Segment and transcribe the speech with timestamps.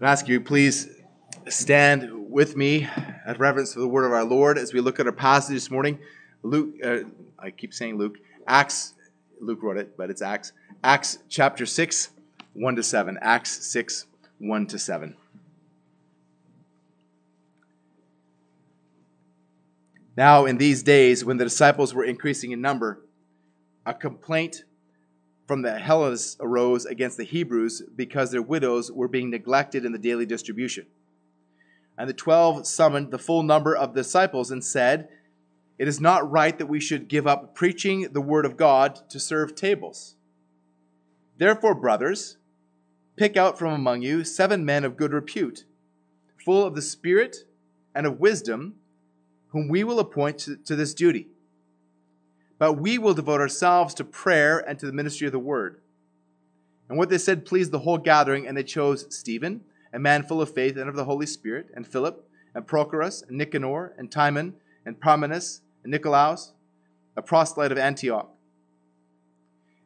[0.00, 0.88] I ask you, please
[1.48, 2.86] stand with me
[3.26, 5.72] at reverence to the word of our Lord as we look at our passage this
[5.72, 5.98] morning.
[6.44, 6.98] Luke, uh,
[7.36, 8.16] I keep saying Luke,
[8.46, 8.94] Acts,
[9.40, 10.52] Luke wrote it, but it's Acts.
[10.84, 12.10] Acts chapter 6,
[12.52, 13.18] 1 to 7.
[13.20, 14.06] Acts 6,
[14.38, 15.16] 1 to 7.
[20.16, 23.00] Now, in these days, when the disciples were increasing in number,
[23.84, 24.62] a complaint
[25.48, 29.98] from the Hellenists arose against the Hebrews because their widows were being neglected in the
[29.98, 30.86] daily distribution.
[31.96, 35.08] And the twelve summoned the full number of disciples and said,
[35.78, 39.18] It is not right that we should give up preaching the word of God to
[39.18, 40.16] serve tables.
[41.38, 42.36] Therefore, brothers,
[43.16, 45.64] pick out from among you seven men of good repute,
[46.44, 47.38] full of the Spirit
[47.94, 48.74] and of wisdom,
[49.48, 51.28] whom we will appoint to, to this duty
[52.58, 55.80] but we will devote ourselves to prayer and to the ministry of the word.
[56.88, 59.62] And what they said pleased the whole gathering, and they chose Stephen,
[59.92, 63.38] a man full of faith and of the Holy Spirit, and Philip, and Prochorus, and
[63.38, 66.52] Nicanor, and Timon, and Parmenas, and Nicolaus,
[67.16, 68.30] a proselyte of Antioch.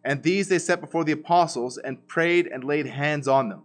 [0.05, 3.65] And these they set before the apostles, and prayed and laid hands on them.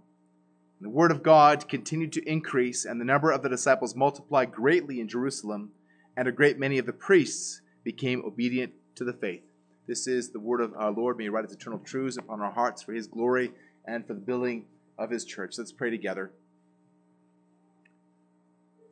[0.80, 4.52] And the word of God continued to increase, and the number of the disciples multiplied
[4.52, 5.72] greatly in Jerusalem,
[6.16, 9.42] and a great many of the priests became obedient to the faith.
[9.88, 11.18] This is the word of our Lord.
[11.18, 13.52] May He write His eternal truths upon our hearts for His glory
[13.86, 14.66] and for the building
[14.98, 15.58] of His church.
[15.58, 16.32] Let's pray together.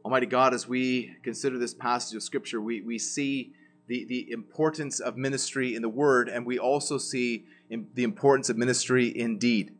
[0.04, 3.54] Almighty God, as we consider this passage of Scripture, we, we see
[3.88, 8.58] the, the importance of ministry in the Word, and we also see the importance of
[8.58, 9.74] ministry in deed.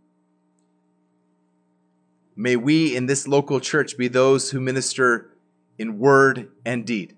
[2.36, 5.30] May we in this local church be those who minister
[5.78, 7.16] in word and deed.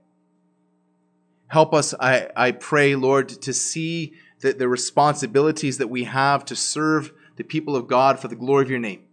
[1.47, 6.55] Help us, I, I pray, Lord, to see the, the responsibilities that we have to
[6.55, 9.03] serve the people of God for the glory of your name.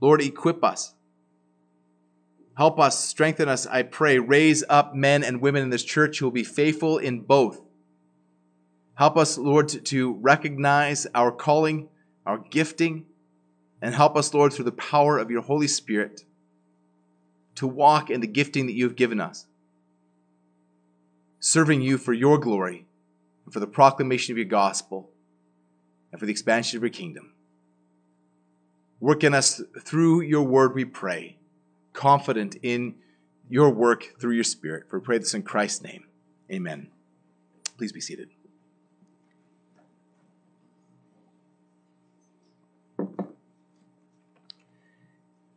[0.00, 0.94] Lord, equip us.
[2.56, 4.18] Help us, strengthen us, I pray.
[4.18, 7.60] Raise up men and women in this church who will be faithful in both.
[8.94, 11.88] Help us, Lord, to recognize our calling,
[12.26, 13.06] our gifting,
[13.80, 16.24] and help us, Lord, through the power of your Holy Spirit
[17.56, 19.46] to walk in the gifting that you have given us
[21.40, 22.86] serving you for your glory
[23.44, 25.10] and for the proclamation of your gospel
[26.10, 27.32] and for the expansion of your kingdom.
[29.00, 31.36] Work in us through your word, we pray,
[31.92, 32.96] confident in
[33.48, 34.90] your work through your spirit.
[34.90, 36.04] For we pray this in Christ's name.
[36.50, 36.88] Amen.
[37.76, 38.28] Please be seated.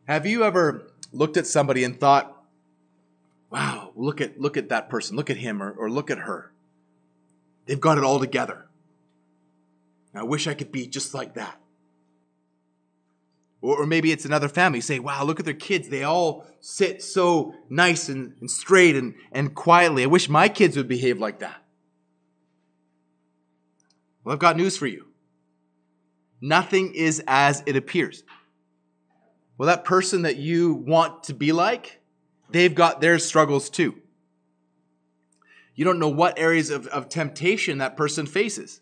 [0.06, 2.41] Have you ever looked at somebody and thought,
[3.52, 6.52] wow, look at look at that person, look at him or, or look at her.
[7.66, 8.66] They've got it all together.
[10.14, 11.58] I wish I could be just like that.
[13.60, 14.80] Or, or maybe it's another family.
[14.80, 15.88] Say, wow, look at their kids.
[15.88, 20.02] They all sit so nice and, and straight and, and quietly.
[20.02, 21.62] I wish my kids would behave like that.
[24.24, 25.06] Well, I've got news for you.
[26.40, 28.24] Nothing is as it appears.
[29.56, 32.01] Well, that person that you want to be like,
[32.52, 33.96] they've got their struggles too.
[35.74, 38.80] You don't know what areas of, of temptation that person faces.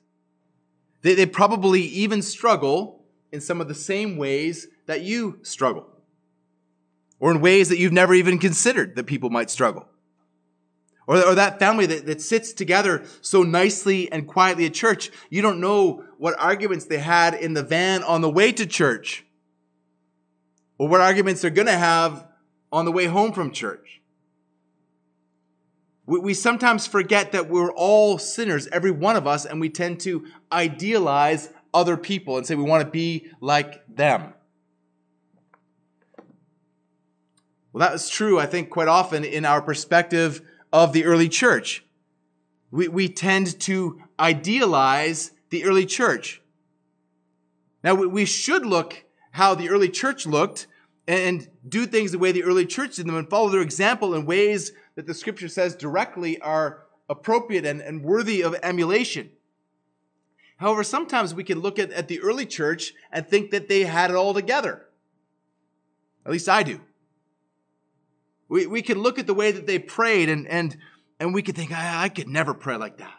[1.02, 5.86] They, they probably even struggle in some of the same ways that you struggle,
[7.20, 9.86] or in ways that you've never even considered that people might struggle.
[11.06, 15.42] Or, or that family that, that sits together so nicely and quietly at church, you
[15.42, 19.24] don't know what arguments they had in the van on the way to church,
[20.76, 22.26] or what arguments they're going to have
[22.72, 24.00] on the way home from church.
[26.06, 30.00] We, we sometimes forget that we're all sinners, every one of us, and we tend
[30.00, 34.34] to idealize other people and say we want to be like them.
[37.72, 40.42] Well, that was true, I think, quite often in our perspective
[40.72, 41.84] of the early church.
[42.72, 46.42] We, we tend to idealize the early church.
[47.82, 50.66] Now, we should look how the early church looked
[51.06, 54.24] and do things the way the early church did them and follow their example in
[54.24, 59.30] ways that the scripture says directly are appropriate and, and worthy of emulation.
[60.56, 64.10] However, sometimes we can look at, at the early church and think that they had
[64.10, 64.86] it all together.
[66.24, 66.80] At least I do.
[68.48, 70.76] We, we can look at the way that they prayed and, and,
[71.18, 73.14] and we could think, I, I could never pray like that.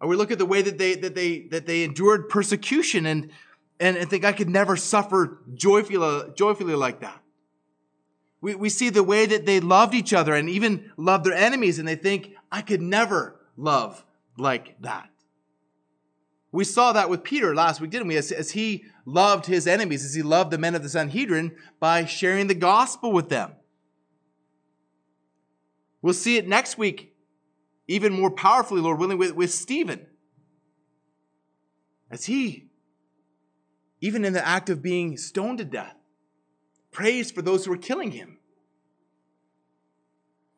[0.00, 3.30] Or we look at the way that they, that they, that they endured persecution and,
[3.80, 7.20] and, and think I could never suffer joyfully, joyfully like that.
[8.40, 11.78] We, we see the way that they loved each other and even loved their enemies,
[11.78, 14.04] and they think I could never love
[14.36, 15.10] like that.
[16.50, 18.16] We saw that with Peter last week, didn't we?
[18.16, 22.04] As, as he loved his enemies, as he loved the men of the Sanhedrin by
[22.04, 23.52] sharing the gospel with them.
[26.00, 27.14] We'll see it next week,
[27.86, 30.06] even more powerfully, Lord willing, with, with Stephen.
[32.10, 32.67] As he,
[34.00, 35.96] even in the act of being stoned to death,
[36.92, 38.38] prays for those who are killing him,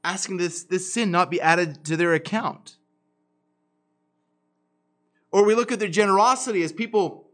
[0.04, 2.76] asking this, this sin not be added to their account.
[5.32, 7.28] Or we look at their generosity as people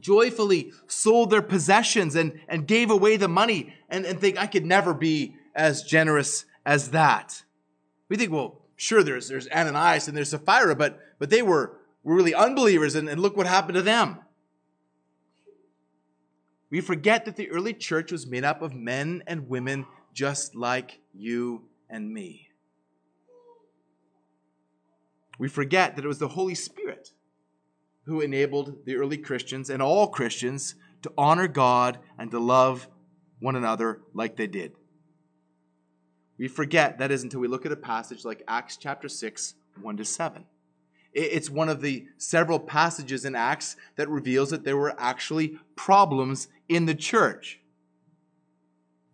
[0.00, 4.64] joyfully sold their possessions and, and gave away the money and, and think, I could
[4.64, 7.44] never be as generous as that.
[8.08, 12.14] We think, well, sure, there's, there's Ananias and there's Sapphira, but, but they were, were
[12.14, 14.18] really unbelievers, and, and look what happened to them.
[16.74, 20.98] We forget that the early church was made up of men and women just like
[21.12, 22.48] you and me.
[25.38, 27.12] We forget that it was the Holy Spirit
[28.06, 32.88] who enabled the early Christians and all Christians to honor God and to love
[33.38, 34.72] one another like they did.
[36.38, 39.96] We forget that is until we look at a passage like Acts chapter 6, 1
[39.96, 40.44] to 7.
[41.14, 46.48] It's one of the several passages in Acts that reveals that there were actually problems
[46.68, 47.60] in the church.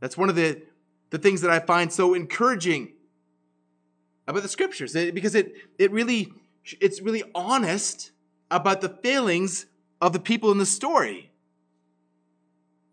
[0.00, 0.62] That's one of the,
[1.10, 2.92] the things that I find so encouraging
[4.26, 6.32] about the scriptures because it, it really
[6.80, 8.12] it's really honest
[8.50, 9.66] about the failings
[10.00, 11.30] of the people in the story.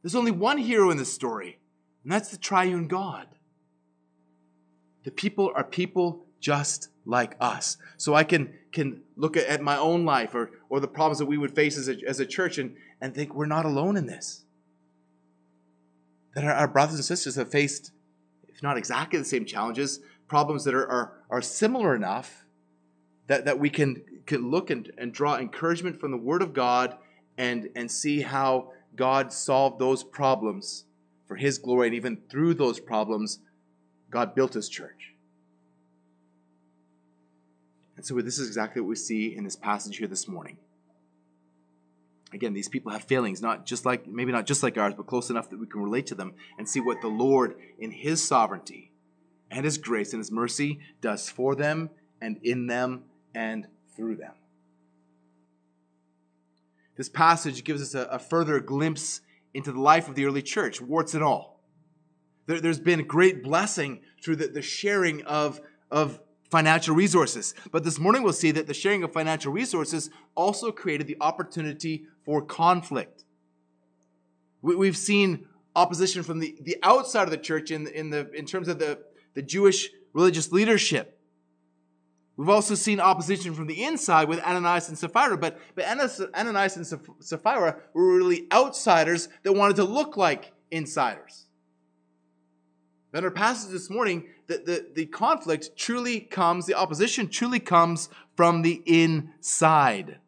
[0.01, 1.59] There's only one hero in the story,
[2.04, 3.27] and that's the triune God.
[5.04, 7.77] The people are people just like us.
[7.95, 11.38] So I can, can look at, my own life or, or the problems that we
[11.38, 14.44] would face as a, as a church and, and think we're not alone in this.
[16.36, 17.92] That our, our brothers and sisters have faced,
[18.50, 22.44] if not exactly the same challenges, problems that are, are, are similar enough
[23.27, 26.98] that, that we can, can look and, and draw encouragement from the Word of God
[27.38, 30.86] and, and see how God solved those problems
[31.25, 31.88] for His glory.
[31.88, 33.39] And even through those problems,
[34.09, 35.13] God built His church.
[37.98, 40.58] And so this is exactly what we see in this passage here this morning.
[42.32, 45.30] Again, these people have failings, not just like maybe not just like ours, but close
[45.30, 48.92] enough that we can relate to them and see what the Lord in his sovereignty
[49.50, 51.90] and his grace and his mercy does for them
[52.22, 53.04] and in them
[53.34, 54.34] and through them.
[56.98, 59.22] This passage gives us a, a further glimpse
[59.54, 61.62] into the life of the early church, warts and all.
[62.46, 65.62] There, has been great blessing through the, the sharing of,
[65.92, 67.54] of financial resources.
[67.72, 72.06] But this morning we'll see that the sharing of financial resources also created the opportunity
[72.24, 73.24] for conflict.
[74.62, 75.46] We, have seen
[75.76, 79.00] opposition from the, the outside of the church in, in, the, in terms of the,
[79.34, 81.20] the Jewish religious leadership.
[82.36, 86.86] We've also seen opposition from the inside with Ananias and Sapphira, but, but Ananias and
[87.20, 91.48] Sapphira were really outsiders that wanted to look like insiders.
[93.12, 98.10] But our passage this morning, the, the, the conflict truly comes, the opposition truly comes
[98.36, 100.20] from the inside.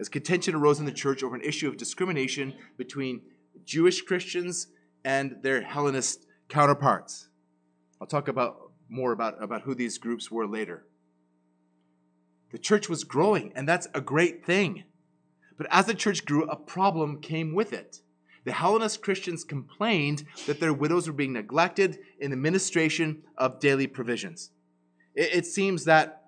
[0.00, 3.22] As contention arose in the church over an issue of discrimination between
[3.64, 4.68] Jewish Christians
[5.04, 7.28] and their Hellenist counterparts.
[8.00, 10.86] I'll talk about more about, about who these groups were later.
[12.50, 14.84] The church was growing, and that's a great thing.
[15.56, 18.00] But as the church grew, a problem came with it.
[18.44, 23.86] The Hellenist Christians complained that their widows were being neglected in the ministration of daily
[23.86, 24.50] provisions.
[25.14, 26.24] It, it seems that,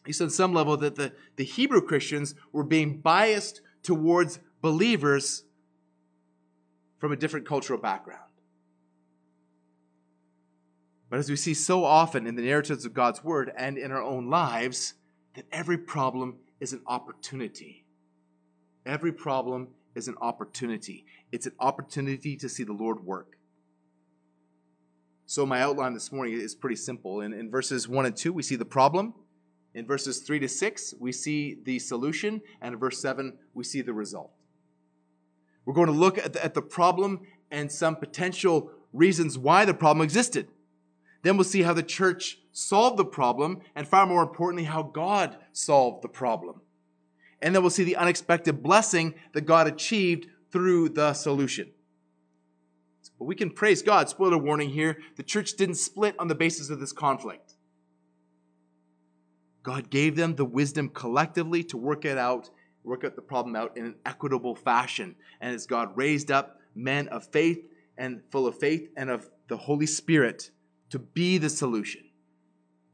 [0.00, 5.44] at least on some level, that the, the Hebrew Christians were being biased towards believers
[6.98, 8.20] from a different cultural background.
[11.10, 14.02] But as we see so often in the narratives of God's Word and in our
[14.02, 14.94] own lives,
[15.34, 17.84] that every problem is an opportunity.
[18.86, 21.04] Every problem is an opportunity.
[21.32, 23.38] It's an opportunity to see the Lord work.
[25.24, 27.22] So, my outline this morning is pretty simple.
[27.22, 29.14] In, in verses 1 and 2, we see the problem.
[29.74, 32.42] In verses 3 to 6, we see the solution.
[32.60, 34.30] And in verse 7, we see the result.
[35.64, 37.20] We're going to look at the, at the problem
[37.50, 40.48] and some potential reasons why the problem existed.
[41.22, 45.38] Then we'll see how the church solved the problem, and far more importantly, how God
[45.52, 46.60] solved the problem.
[47.40, 51.70] And then we'll see the unexpected blessing that God achieved through the solution.
[53.18, 54.08] But we can praise God.
[54.08, 57.54] Spoiler warning here the church didn't split on the basis of this conflict.
[59.62, 62.50] God gave them the wisdom collectively to work it out,
[62.82, 65.14] work out the problem out in an equitable fashion.
[65.40, 67.64] And as God raised up men of faith
[67.96, 70.50] and full of faith and of the Holy Spirit,
[70.90, 72.02] to be the solution.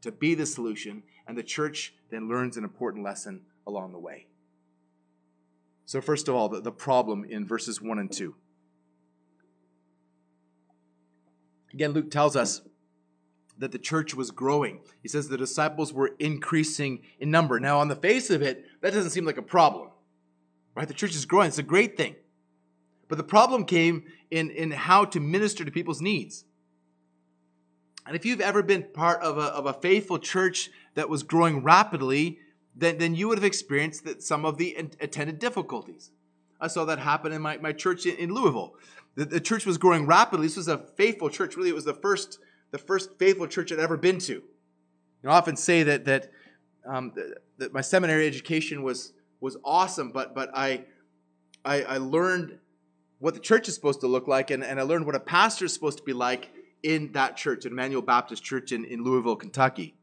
[0.02, 1.02] To be the solution.
[1.26, 4.27] And the church then learns an important lesson along the way.
[5.88, 8.34] So, first of all, the, the problem in verses 1 and 2.
[11.72, 12.60] Again, Luke tells us
[13.56, 14.80] that the church was growing.
[15.00, 17.58] He says the disciples were increasing in number.
[17.58, 19.88] Now, on the face of it, that doesn't seem like a problem,
[20.74, 20.86] right?
[20.86, 22.16] The church is growing, it's a great thing.
[23.08, 26.44] But the problem came in, in how to minister to people's needs.
[28.06, 31.62] And if you've ever been part of a, of a faithful church that was growing
[31.62, 32.40] rapidly,
[32.78, 36.12] then, then you would have experienced that some of the attended difficulties.
[36.60, 38.74] I saw that happen in my, my church in, in Louisville.
[39.16, 40.46] The, the church was growing rapidly.
[40.46, 41.56] This was a faithful church.
[41.56, 42.38] Really, it was the first,
[42.70, 44.34] the first faithful church I'd ever been to.
[44.34, 44.42] You
[45.24, 46.30] know, I often say that, that,
[46.86, 50.84] um, that, that my seminary education was, was awesome, but, but I,
[51.64, 52.58] I, I learned
[53.18, 55.64] what the church is supposed to look like, and, and I learned what a pastor
[55.64, 56.50] is supposed to be like
[56.84, 59.96] in that church, in Immanuel Baptist Church in, in Louisville, Kentucky.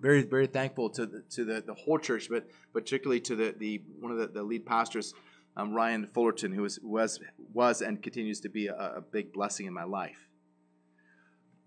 [0.00, 3.82] Very, very thankful to the, to the, the whole church, but particularly to the, the
[3.98, 5.12] one of the, the lead pastors,
[5.56, 7.18] um, Ryan Fullerton, who was, was,
[7.52, 10.28] was and continues to be a, a big blessing in my life.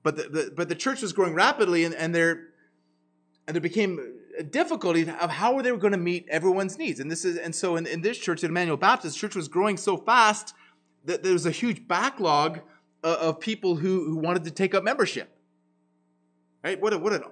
[0.03, 2.47] But the, the, but the church was growing rapidly, and, and there
[3.47, 4.00] and there became
[4.38, 7.00] a difficulty of how they were going to meet everyone's needs.
[7.00, 9.77] And this is and so in, in this church, at Immanuel Baptist, church was growing
[9.77, 10.53] so fast
[11.05, 12.61] that there was a huge backlog
[13.03, 15.29] of, of people who, who wanted to take up membership.
[16.63, 16.79] Right?
[16.79, 17.23] What a, what a,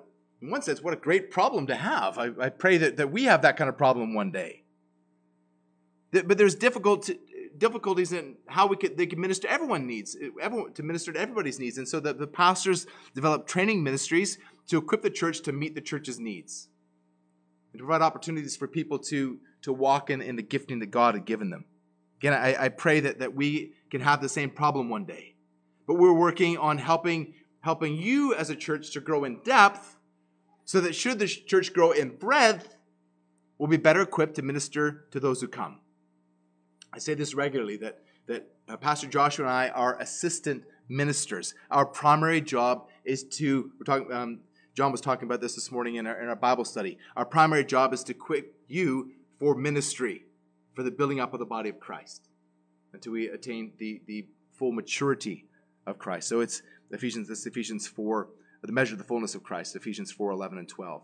[0.41, 2.17] in one sense, what a great problem to have.
[2.17, 4.63] I, I pray that, that we have that kind of problem one day.
[6.12, 7.19] But there's difficult to,
[7.60, 11.60] difficulties in how we could they can minister everyone needs everyone to minister to everybody's
[11.60, 15.75] needs and so that the pastors develop training ministries to equip the church to meet
[15.75, 16.69] the church's needs
[17.74, 21.15] and to provide opportunities for people to to walk in, in the gifting that god
[21.15, 21.65] had given them
[22.19, 25.36] again I, I pray that, that we can have the same problem one day
[25.86, 29.98] but we're working on helping helping you as a church to grow in depth
[30.70, 32.78] so that should the church grow in breadth
[33.58, 35.80] we'll be better equipped to minister to those who come
[36.94, 41.54] I say this regularly that, that uh, Pastor Joshua and I are assistant ministers.
[41.70, 44.40] Our primary job is to, we're talking, um,
[44.76, 46.98] John was talking about this this morning in our, in our Bible study.
[47.16, 50.26] Our primary job is to equip you for ministry,
[50.74, 52.28] for the building up of the body of Christ,
[52.94, 55.46] until we attain the, the full maturity
[55.86, 56.28] of Christ.
[56.28, 56.62] So it's
[56.92, 58.28] Ephesians, this Ephesians 4,
[58.68, 61.01] the measure of the fullness of Christ, Ephesians 4, 11 and 12.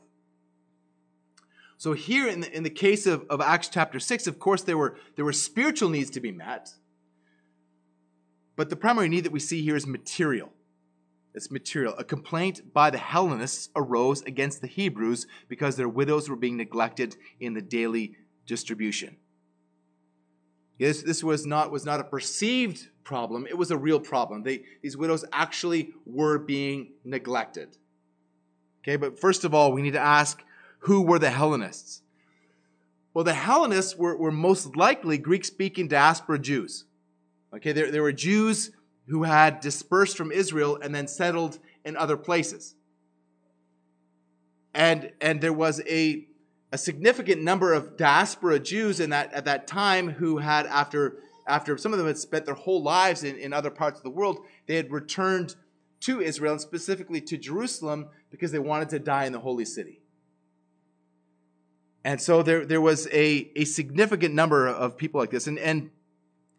[1.78, 4.78] So here in the, in the case of, of Acts chapter 6, of course, there
[4.78, 6.70] were, there were spiritual needs to be met.
[8.56, 10.52] But the primary need that we see here is material.
[11.34, 11.94] It's material.
[11.98, 17.18] A complaint by the Hellenists arose against the Hebrews because their widows were being neglected
[17.42, 19.18] in the daily distribution.
[20.80, 24.44] This, this was, not, was not a perceived problem, it was a real problem.
[24.44, 27.78] They, these widows actually were being neglected.
[28.84, 30.44] Okay, but first of all, we need to ask
[30.80, 32.02] who were the Hellenists?
[33.14, 36.84] Well, the Hellenists were, were most likely Greek speaking diaspora Jews.
[37.56, 38.72] Okay, there, there were Jews
[39.08, 42.76] who had dispersed from Israel and then settled in other places.
[44.74, 46.28] And, and there was a,
[46.72, 51.78] a significant number of diaspora Jews in that, at that time who had, after, after
[51.78, 54.40] some of them had spent their whole lives in, in other parts of the world,
[54.68, 55.56] they had returned
[56.02, 60.02] to Israel and specifically to Jerusalem because they wanted to die in the holy city.
[62.04, 65.48] And so there, there was a, a significant number of people like this.
[65.48, 65.90] And, and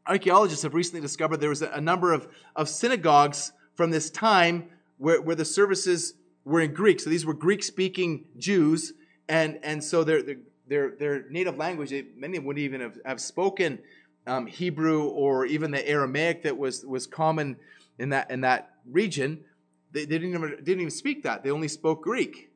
[0.07, 4.69] archaeologists have recently discovered there was a, a number of, of synagogues from this time
[4.99, 6.14] where, where the services
[6.45, 6.99] were in Greek.
[6.99, 8.93] So these were Greek speaking Jews.
[9.28, 10.23] And, and so their,
[10.66, 13.78] their, their native language, many of them wouldn't even have, have spoken
[14.26, 17.56] um, Hebrew or even the Aramaic that was, was common
[17.99, 19.45] in that, in that region.
[19.92, 22.50] They, they didn't, even, didn't even speak that, they only spoke Greek.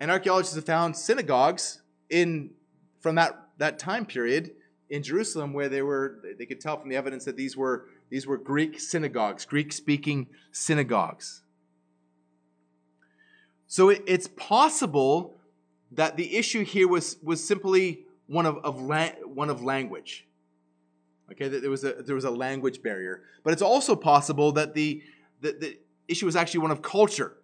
[0.00, 2.50] And archaeologists have found synagogues in
[3.00, 4.50] from that, that time period
[4.90, 8.26] in Jerusalem where they were they could tell from the evidence that these were these
[8.26, 11.42] were Greek synagogues, Greek speaking synagogues.
[13.66, 15.38] So it, it's possible
[15.92, 20.26] that the issue here was was simply one of, of la- one of language.
[21.32, 25.02] Okay, there was a there was a language barrier, but it's also possible that the
[25.40, 27.36] the, the issue was actually one of culture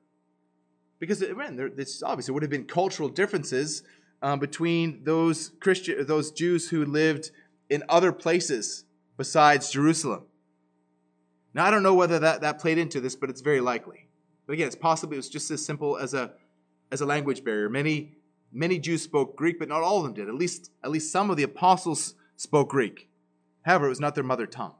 [1.00, 3.82] because again, there, this obviously would have been cultural differences
[4.22, 7.30] um, between those Christian, those Jews who lived
[7.70, 8.84] in other places
[9.16, 10.26] besides Jerusalem.
[11.54, 14.08] Now, I don't know whether that, that played into this, but it's very likely.
[14.46, 16.32] But again, it's possible it was just as simple as a
[16.92, 17.68] as a language barrier.
[17.68, 18.12] Many
[18.52, 20.28] many Jews spoke Greek, but not all of them did.
[20.28, 23.08] At least at least some of the apostles spoke Greek.
[23.62, 24.74] However, it was not their mother tongue.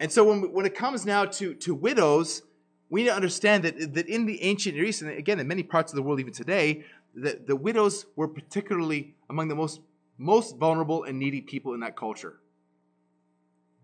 [0.00, 2.42] And so when, when it comes now to, to widows,
[2.90, 5.62] we need to understand that, that in the ancient Near East, and again, in many
[5.62, 9.80] parts of the world even today, the, the widows were particularly among the most,
[10.18, 12.40] most vulnerable and needy people in that culture.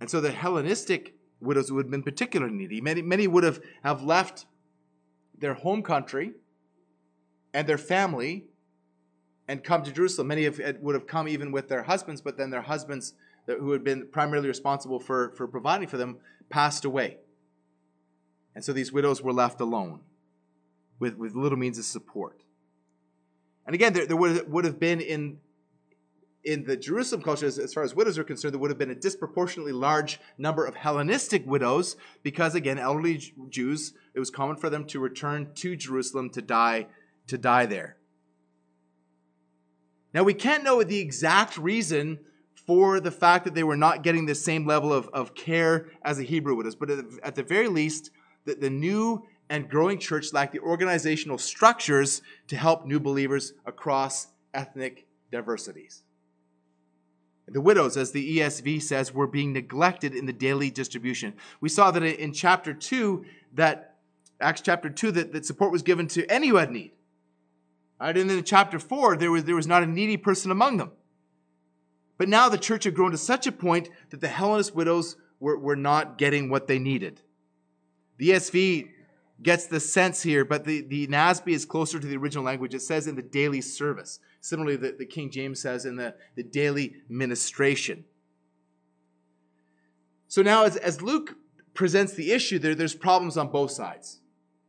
[0.00, 2.80] And so the Hellenistic widows would have been particularly needy.
[2.80, 4.46] Many, many would have, have left
[5.38, 6.32] their home country
[7.52, 8.44] and their family
[9.48, 10.28] and come to Jerusalem.
[10.28, 13.14] Many of, it would have come even with their husbands, but then their husbands,
[13.46, 17.18] who had been primarily responsible for, for providing for them, passed away.
[18.54, 20.00] And so these widows were left alone
[20.98, 22.42] with, with little means of support.
[23.66, 25.38] And again, there, there would, would have been in,
[26.44, 28.90] in the Jerusalem culture, as, as far as widows are concerned, there would have been
[28.90, 34.70] a disproportionately large number of Hellenistic widows because, again, elderly Jews, it was common for
[34.70, 36.86] them to return to Jerusalem to die,
[37.30, 37.96] to die there.
[40.12, 42.18] Now, we can't know the exact reason
[42.66, 46.18] for the fact that they were not getting the same level of, of care as
[46.18, 46.90] the Hebrew widows, but
[47.22, 48.10] at the very least,
[48.44, 54.28] the, the new and growing church lacked the organizational structures to help new believers across
[54.54, 56.02] ethnic diversities.
[57.48, 61.34] The widows, as the ESV says, were being neglected in the daily distribution.
[61.60, 63.96] We saw that in chapter 2, that
[64.40, 66.92] Acts chapter 2, that, that support was given to any who had need.
[68.00, 68.16] Right?
[68.16, 70.92] And then in chapter 4, there was, there was not a needy person among them.
[72.16, 75.58] But now the church had grown to such a point that the Hellenist widows were,
[75.58, 77.20] were not getting what they needed.
[78.18, 78.88] The ESV
[79.42, 82.74] gets the sense here, but the, the NASB is closer to the original language.
[82.74, 84.18] It says in the daily service.
[84.40, 88.04] Similarly, the, the King James says in the, the daily ministration.
[90.28, 91.36] So now, as, as Luke
[91.74, 94.20] presents the issue, there, there's problems on both sides.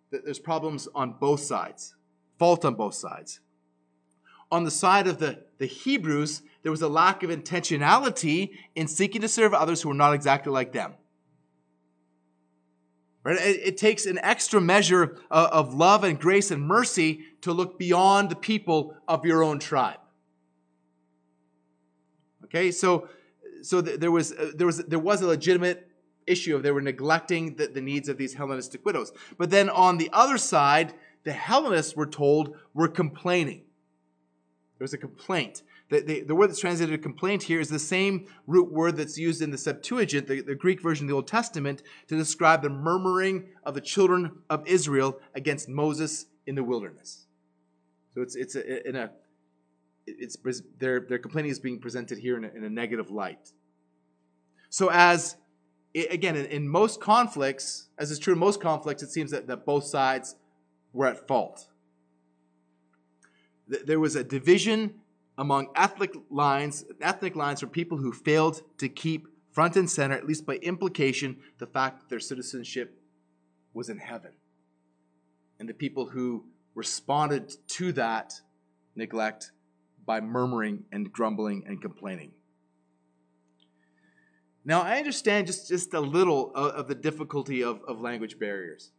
[0.10, 1.96] There's problems on both sides,
[2.42, 3.40] fault on both sides.
[4.50, 9.22] On the side of the, the Hebrews, there was a lack of intentionality in seeking
[9.22, 10.96] to serve others who were not exactly like them.
[13.24, 13.40] Right?
[13.40, 17.78] It, it takes an extra measure of, of love and grace and mercy to look
[17.78, 20.00] beyond the people of your own tribe.
[22.46, 23.08] Okay, so
[23.62, 25.88] so there was uh, there was there was a legitimate
[26.26, 29.12] issue of they were neglecting the, the needs of these Hellenistic widows.
[29.38, 33.64] But then on the other side, the Hellenists were told were complaining.
[34.78, 35.64] There was a complaint.
[35.90, 39.42] The, the, the, word that's translated complaint here is the same root word that's used
[39.42, 43.50] in the Septuagint, the, the Greek version of the Old Testament, to describe the murmuring
[43.64, 47.28] of the children of Israel against Moses in the wilderness.
[48.16, 49.12] So it's, it's a, in a,
[50.08, 50.38] it's,
[50.80, 53.52] their, their complaining is being presented here in a, in a negative light.
[54.70, 55.36] So as,
[55.94, 59.66] again, in, in most conflicts, as is true in most conflicts, it seems that, that
[59.66, 60.36] both sides
[60.94, 61.68] were at fault.
[63.68, 64.96] There was a division
[65.38, 70.26] among ethnic lines, ethnic lines for people who failed to keep front and center, at
[70.26, 73.02] least by implication, the fact that their citizenship
[73.74, 74.32] was in heaven.
[75.60, 78.34] And the people who responded to that
[78.96, 79.52] neglect
[80.06, 82.32] by murmuring and grumbling and complaining.
[84.64, 88.92] Now, I understand just, just a little of, of the difficulty of, of language barriers.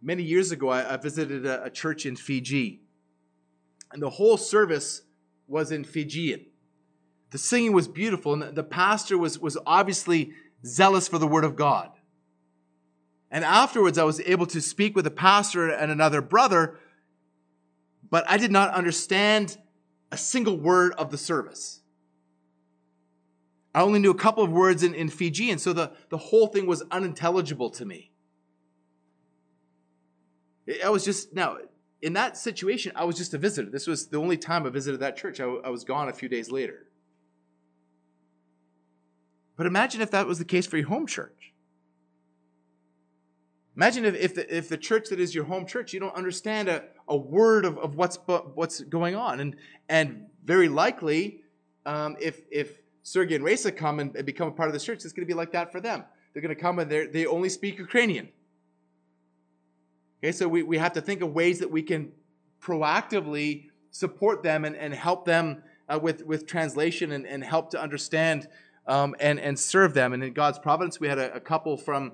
[0.00, 2.82] Many years ago, I, I visited a, a church in Fiji,
[3.92, 5.02] and the whole service
[5.46, 6.46] was in Fijian.
[7.30, 10.32] The singing was beautiful, and the pastor was, was obviously
[10.64, 11.90] zealous for the word of God.
[13.30, 16.78] And afterwards, I was able to speak with a pastor and another brother,
[18.10, 19.58] but I did not understand
[20.10, 21.80] a single word of the service.
[23.74, 26.66] I only knew a couple of words in, in Fijian, so the, the whole thing
[26.66, 28.12] was unintelligible to me.
[30.84, 31.58] I was just, now,
[32.02, 33.70] in that situation, I was just a visitor.
[33.70, 35.40] This was the only time I visited that church.
[35.40, 36.86] I, I was gone a few days later.
[39.56, 41.52] But imagine if that was the case for your home church.
[43.76, 46.68] Imagine if, if, the, if the church that is your home church, you don't understand
[46.68, 48.18] a, a word of, of what's,
[48.54, 49.40] what's going on.
[49.40, 49.56] And,
[49.88, 51.42] and very likely,
[51.86, 55.04] um, if, if Sergey and Reza come and, and become a part of the church,
[55.04, 56.04] it's going to be like that for them.
[56.32, 58.28] They're going to come and they only speak Ukrainian.
[60.22, 62.12] Okay, so we, we have to think of ways that we can
[62.60, 67.80] proactively support them and, and help them uh, with, with translation and, and help to
[67.80, 68.48] understand
[68.86, 70.12] um, and, and serve them.
[70.12, 72.12] And in God's providence, we had a, a couple from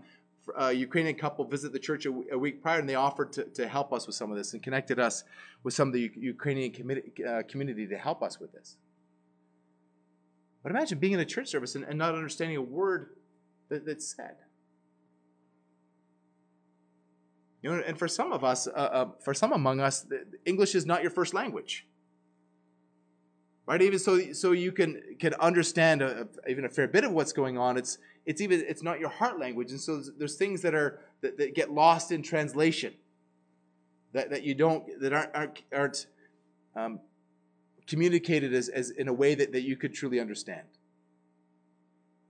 [0.57, 3.45] a uh, Ukrainian couple visit the church a, a, week prior, and they offered to,
[3.45, 5.25] to help us with some of this and connected us
[5.63, 8.77] with some of the U- Ukrainian commi- uh, community to help us with this.
[10.63, 13.11] But imagine being in a church service and, and not understanding a word
[13.71, 14.37] that, that's said.
[17.65, 20.05] You know, and for some of us, uh, uh, for some among us,
[20.45, 21.87] English is not your first language,
[23.65, 23.81] right?
[23.81, 27.57] Even so, so you can can understand a, even a fair bit of what's going
[27.57, 27.79] on.
[27.79, 27.97] It's
[28.27, 31.55] it's even it's not your heart language, and so there's things that are that, that
[31.55, 32.93] get lost in translation,
[34.13, 36.07] that, that you don't that aren't aren't, aren't
[36.77, 37.01] um,
[37.87, 40.67] communicated as, as in a way that, that you could truly understand.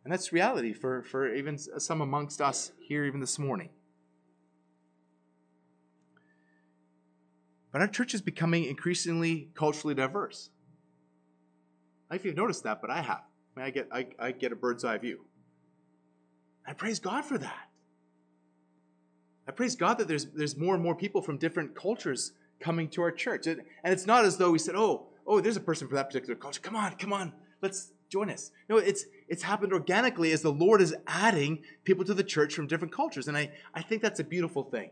[0.05, 3.71] And that's reality for, for even some amongst us here, even this morning.
[7.75, 10.51] But our church is becoming increasingly culturally diverse.
[12.09, 13.23] I don't know if you've noticed that, but I have.
[13.57, 15.25] I, mean, I get, I, I get a bird's eye view.
[16.65, 17.69] I praise God for that.
[19.49, 23.03] I praise God that there's, there's more and more people from different cultures coming to
[23.03, 23.49] our church.
[23.49, 26.37] And, it's not as though we said, oh, oh, there's a person from that particular
[26.37, 26.61] culture.
[26.61, 28.53] Come on, come on, let's join us.
[28.69, 32.69] No, it's, it's happened organically as the Lord is adding people to the church from
[32.69, 33.27] different cultures.
[33.27, 34.91] And I, I think that's a beautiful thing.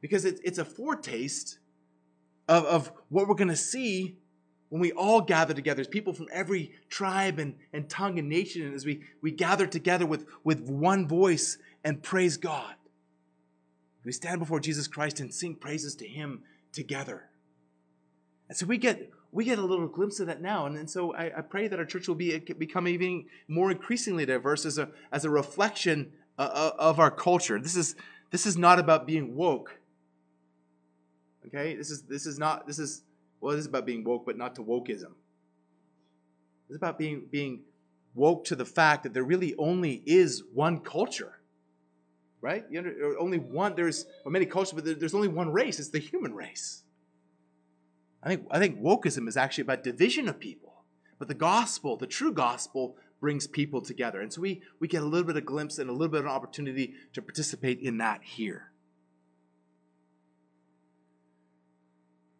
[0.00, 1.58] Because it, it's a foretaste
[2.48, 4.16] of, of what we're going to see
[4.68, 8.62] when we all gather together as people from every tribe and, and tongue and nation,
[8.62, 12.74] and as we, we gather together with, with one voice and praise God.
[14.04, 17.28] We stand before Jesus Christ and sing praises to Him together.
[18.48, 20.64] And so we get we get a little glimpse of that now.
[20.64, 24.24] And, and so I, I pray that our church will be become even more increasingly
[24.24, 27.60] diverse as a, as a reflection of our culture.
[27.60, 27.96] This is,
[28.30, 29.77] this is not about being woke.
[31.48, 31.74] Okay?
[31.74, 33.02] This is, this is not, this is,
[33.40, 35.12] well, this is about being woke, but not to wokeism.
[36.68, 37.62] It's about being, being
[38.14, 41.34] woke to the fact that there really only is one culture.
[42.40, 42.64] Right?
[42.70, 45.80] You know, only one, there's many cultures, but there's only one race.
[45.80, 46.84] It's the human race.
[48.22, 50.84] I think, I think wokeism is actually about division of people.
[51.18, 54.20] But the gospel, the true gospel, brings people together.
[54.20, 56.26] And so we, we get a little bit of glimpse and a little bit of
[56.26, 58.70] an opportunity to participate in that here.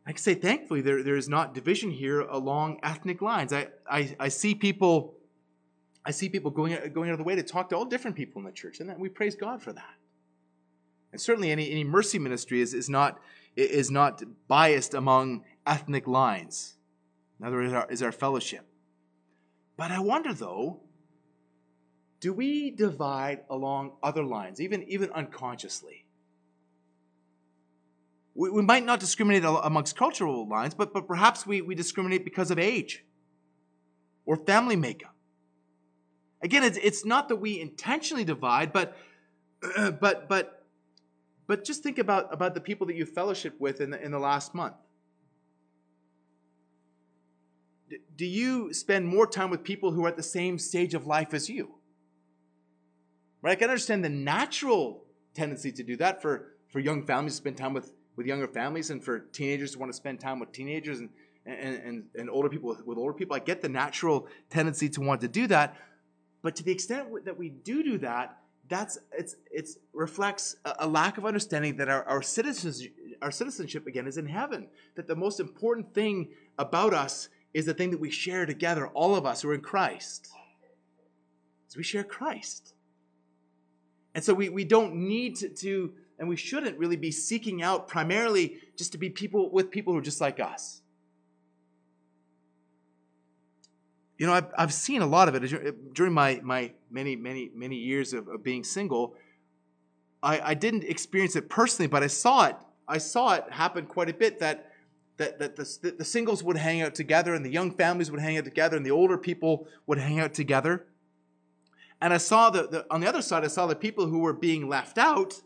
[0.09, 3.53] I can say thankfully there, there is not division here along ethnic lines.
[3.53, 5.15] I, I, I see people
[6.05, 8.41] I see people going, going out of the way to talk to all different people
[8.41, 9.97] in the church, and we praise God for that.
[11.13, 13.21] And certainly any, any mercy ministry is, is, not,
[13.57, 16.77] is not biased among ethnic lines.
[17.39, 18.65] Another is our, is our fellowship.
[19.77, 20.81] But I wonder though,
[22.21, 26.07] do we divide along other lines, even, even unconsciously?
[28.39, 32.53] We, we might not discriminate amongst cultural lines, but, but perhaps we, we discriminate because
[32.53, 33.05] of age
[34.27, 35.17] or family makeup.
[36.41, 38.97] Again, it's, it's not that we intentionally divide, but,
[40.01, 40.65] but, but,
[41.49, 44.21] but just think about, about the people that you fellowship with in the, in the
[44.21, 44.77] last month.
[48.17, 51.35] do you spend more time with people who are at the same stage of life
[51.35, 51.75] as you?
[53.43, 53.53] Right?
[53.53, 57.57] I can understand the natural tendency to do that for, for young families to spend
[57.57, 60.99] time with, with younger families and for teenagers to want to spend time with teenagers
[60.99, 61.09] and,
[61.47, 63.35] and, and, and older people with, with older people.
[63.35, 65.77] I get the natural tendency to want to do that.
[66.43, 68.37] But to the extent that we do do that,
[68.69, 72.83] that's it's it's reflects a, lack of understanding that our, our citizens
[73.23, 74.69] our citizenship again is in heaven.
[74.97, 76.29] That the most important thing
[76.59, 79.63] about us is the thing that we share together, all of us who are in
[79.63, 80.29] Christ.
[81.69, 82.75] So we share Christ.
[84.15, 87.89] And so we, we don't need to, to, and we shouldn't really be seeking out
[87.89, 90.83] primarily just to be people with people who are just like us.
[94.19, 97.77] You know, I've, I've seen a lot of it during my, my many, many, many
[97.77, 99.15] years of, of being single.
[100.23, 102.57] I, I didn't experience it personally, but I saw it.
[102.89, 104.73] I saw it happen quite a bit that
[105.19, 108.39] that, that the, the singles would hang out together and the young families would hang
[108.39, 110.87] out together and the older people would hang out together.
[112.01, 114.33] And I saw the, the on the other side, I saw the people who were
[114.33, 115.43] being left out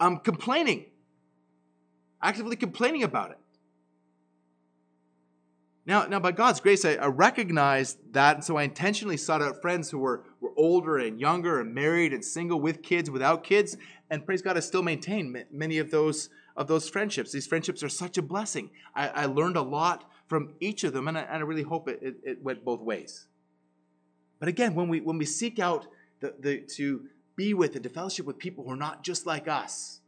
[0.00, 0.86] um, complaining,
[2.22, 3.38] actively complaining about it.
[5.86, 9.60] Now, now by God's grace, I, I recognized that, and so I intentionally sought out
[9.60, 13.76] friends who were, were older and younger and married and single with kids, without kids,
[14.10, 17.32] and praise God, I still maintain many of those of those friendships.
[17.32, 18.70] These friendships are such a blessing.
[18.94, 21.88] I, I learned a lot from each of them, and I, and I really hope
[21.88, 23.26] it, it, it, went both ways.
[24.38, 25.86] But again, when we when we seek out
[26.20, 29.48] the, the, to be with and to fellowship with people who are not just like
[29.48, 30.00] us,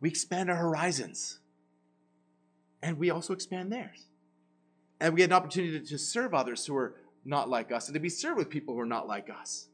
[0.00, 1.38] we expand our horizons,
[2.82, 4.06] and we also expand theirs,
[5.00, 6.94] and we get an opportunity to, to serve others who are
[7.24, 9.68] not like us, and to be served with people who are not like us,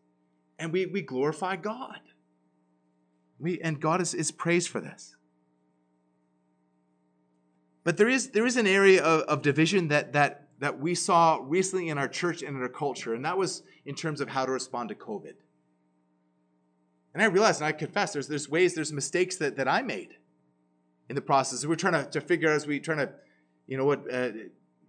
[0.59, 2.01] and we we glorify God.
[3.39, 5.17] We and God is, is praised for this.
[7.87, 11.39] But there is, there is an area of, of division that, that, that we saw
[11.41, 14.45] recently in our church and in our culture, and that was in terms of how
[14.45, 15.35] to respond to COVID.
[17.17, 20.19] And I realized, and I confess, there's, there's ways, there's mistakes that, that I made
[21.09, 21.65] in the process.
[21.65, 23.11] We're trying to, to figure out as we trying to,
[23.67, 24.33] you know, what uh,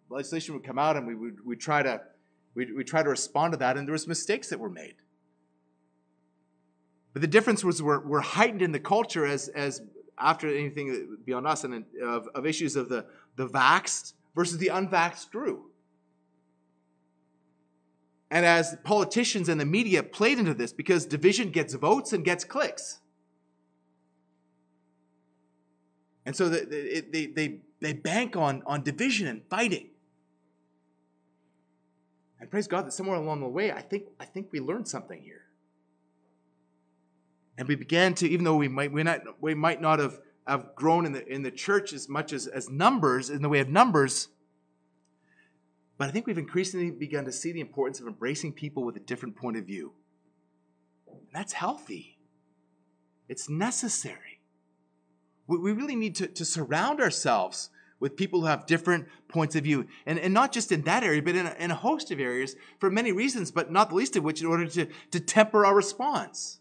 [0.09, 2.01] legislation would come out, and we would we try to
[2.53, 4.95] we we try to respond to that, and there was mistakes that were made.
[7.13, 9.81] But the difference was we're, we're heightened in the culture as as
[10.19, 13.05] after anything beyond us and of, of issues of the
[13.37, 15.71] the vaxxed versus the unvaxxed grew.
[18.29, 22.43] And as politicians and the media played into this, because division gets votes and gets
[22.43, 22.99] clicks.
[26.25, 29.87] And so they, they, they, they bank on, on division and fighting.
[32.39, 35.21] And praise God that somewhere along the way, I think, I think we learned something
[35.21, 35.43] here.
[37.57, 40.75] And we began to, even though we might, we not, we might not have, have
[40.75, 43.69] grown in the, in the church as much as, as numbers, in the way of
[43.69, 44.27] numbers,
[45.97, 48.99] but I think we've increasingly begun to see the importance of embracing people with a
[49.01, 49.93] different point of view.
[51.07, 52.17] And that's healthy,
[53.27, 54.41] it's necessary.
[55.47, 59.63] We, we really need to, to surround ourselves with people who have different points of
[59.63, 59.87] view.
[60.05, 62.55] And, and not just in that area, but in a, in a host of areas
[62.79, 65.75] for many reasons, but not the least of which in order to, to temper our
[65.75, 66.59] response.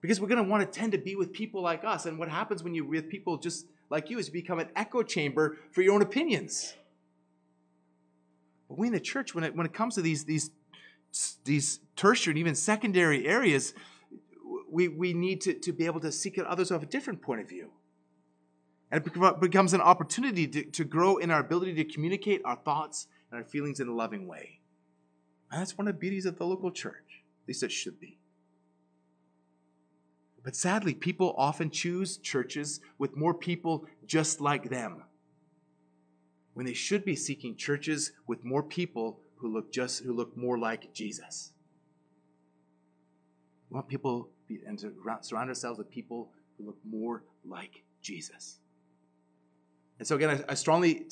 [0.00, 2.06] Because we're going to want to tend to be with people like us.
[2.06, 5.02] And what happens when you're with people just like you is you become an echo
[5.02, 6.74] chamber for your own opinions.
[8.74, 10.50] But we in the church, when it, when it comes to these, these,
[11.44, 13.72] these tertiary and even secondary areas,
[14.68, 17.22] we, we need to, to be able to seek out others who have a different
[17.22, 17.70] point of view.
[18.90, 23.06] And it becomes an opportunity to, to grow in our ability to communicate our thoughts
[23.30, 24.58] and our feelings in a loving way.
[25.52, 27.22] And that's one of the beauties of the local church.
[27.44, 28.18] At least it should be.
[30.42, 35.04] But sadly, people often choose churches with more people just like them
[36.54, 40.58] when they should be seeking churches with more people who look just who look more
[40.58, 41.52] like Jesus.
[43.70, 44.30] We want people
[44.66, 48.58] and to surround ourselves with people who look more like Jesus.
[49.98, 51.06] And so again, I, I strongly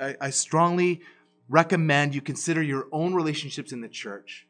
[0.00, 1.02] I, I strongly
[1.48, 4.46] recommend you consider your own relationships in the church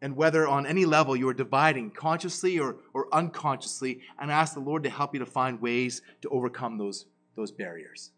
[0.00, 4.60] and whether on any level you are dividing consciously or, or unconsciously, and ask the
[4.60, 7.06] Lord to help you to find ways to overcome those,
[7.36, 8.12] those barriers.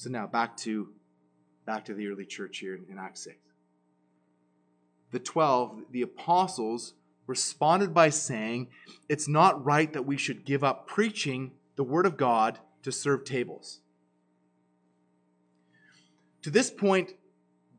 [0.00, 0.88] So now back to
[1.66, 3.36] back to the early church here in, in Acts 6.
[5.10, 6.94] The 12, the apostles,
[7.26, 8.68] responded by saying,
[9.10, 13.24] It's not right that we should give up preaching the word of God to serve
[13.24, 13.80] tables.
[16.44, 17.12] To this point,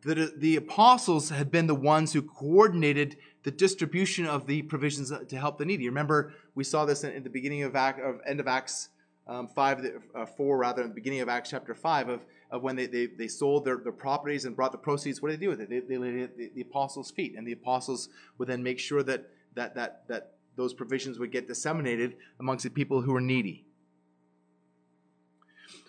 [0.04, 5.38] the, the apostles had been the ones who coordinated the distribution of the provisions to
[5.40, 5.88] help the needy.
[5.88, 8.90] Remember, we saw this in, in the beginning of, Act, of end of Acts
[9.28, 12.76] um, 5, uh, 4, rather, in the beginning of Acts chapter 5, of, of when
[12.76, 15.22] they, they, they sold their, their properties and brought the proceeds.
[15.22, 15.70] What did they do with it?
[15.70, 19.04] They, they laid it at the, apostles' feet, and the apostles would then make sure
[19.04, 23.66] that, that, that, that those provisions would get disseminated amongst the people who were needy.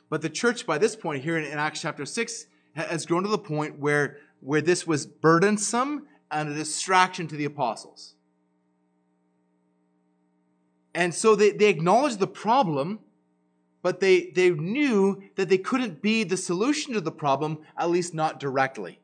[0.08, 3.28] But the church, by this point, here in, in Acts chapter 6, has grown to
[3.28, 8.14] the point where, where this was burdensome and a distraction to the apostles.
[10.94, 13.00] And so they, they acknowledged the problem
[13.82, 18.14] but they, they knew that they couldn't be the solution to the problem, at least
[18.14, 19.00] not directly.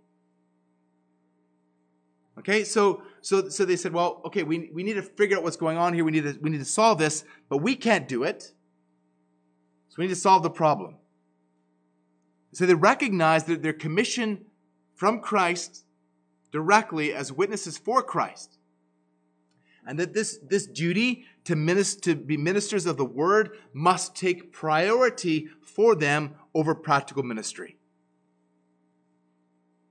[2.39, 5.57] Okay, so so so they said, well, okay, we, we need to figure out what's
[5.57, 6.05] going on here.
[6.05, 8.55] We need to we need to solve this, but we can't do it.
[9.89, 10.97] So we need to solve the problem.
[12.53, 14.47] So they recognize that their commission
[14.95, 15.85] from Christ
[16.53, 18.58] directly as witnesses for Christ.
[19.89, 24.53] And that this, this duty to, minister, to be ministers of the word must take
[24.53, 27.79] priority for them over practical ministry.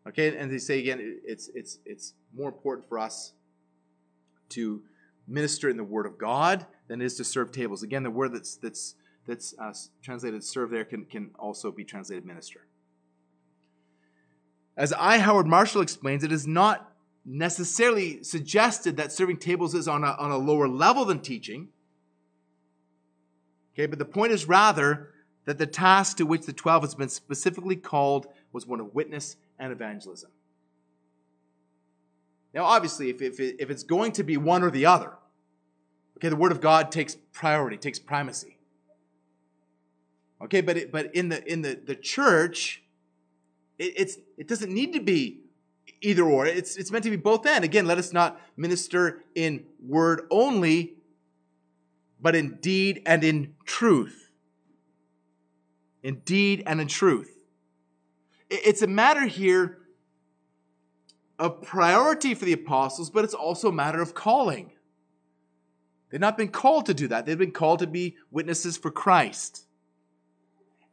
[0.07, 3.33] Okay, and they say again, it's, it's, it's more important for us
[4.49, 4.83] to
[5.27, 7.81] minister in the word of God than it is to serve tables.
[7.81, 8.93] Again, the word that's, that's,
[9.25, 12.67] that's uh, translated serve there can, can also be translated minister.
[14.77, 15.17] As I.
[15.17, 16.93] Howard Marshall explains, it is not
[17.27, 21.67] necessarily suggested that serving tables is on a, on a lower level than teaching.
[23.73, 25.09] Okay, but the point is rather
[25.45, 29.35] that the task to which the 12 has been specifically called was one of witness
[29.59, 30.31] and evangelism.
[32.53, 35.11] Now, obviously, if, if, if it's going to be one or the other,
[36.17, 38.57] okay, the Word of God takes priority, takes primacy.
[40.41, 42.83] Okay, but, it, but in, the, in the, the church,
[43.77, 45.41] it, it's, it doesn't need to be
[46.01, 46.45] either or.
[46.45, 47.63] It's, it's meant to be both and.
[47.63, 50.95] Again, let us not minister in word only,
[52.19, 54.31] but in deed and in truth.
[56.03, 57.31] In deed and in truth.
[58.49, 59.79] It's a matter here
[61.37, 64.71] of priority for the apostles, but it's also a matter of calling.
[66.09, 67.25] They've not been called to do that.
[67.25, 69.65] They've been called to be witnesses for Christ.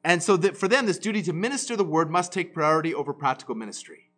[0.02, 3.14] And so that for them, this duty to minister the word must take priority over
[3.14, 4.10] practical ministry.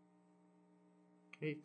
[1.38, 1.58] Okay.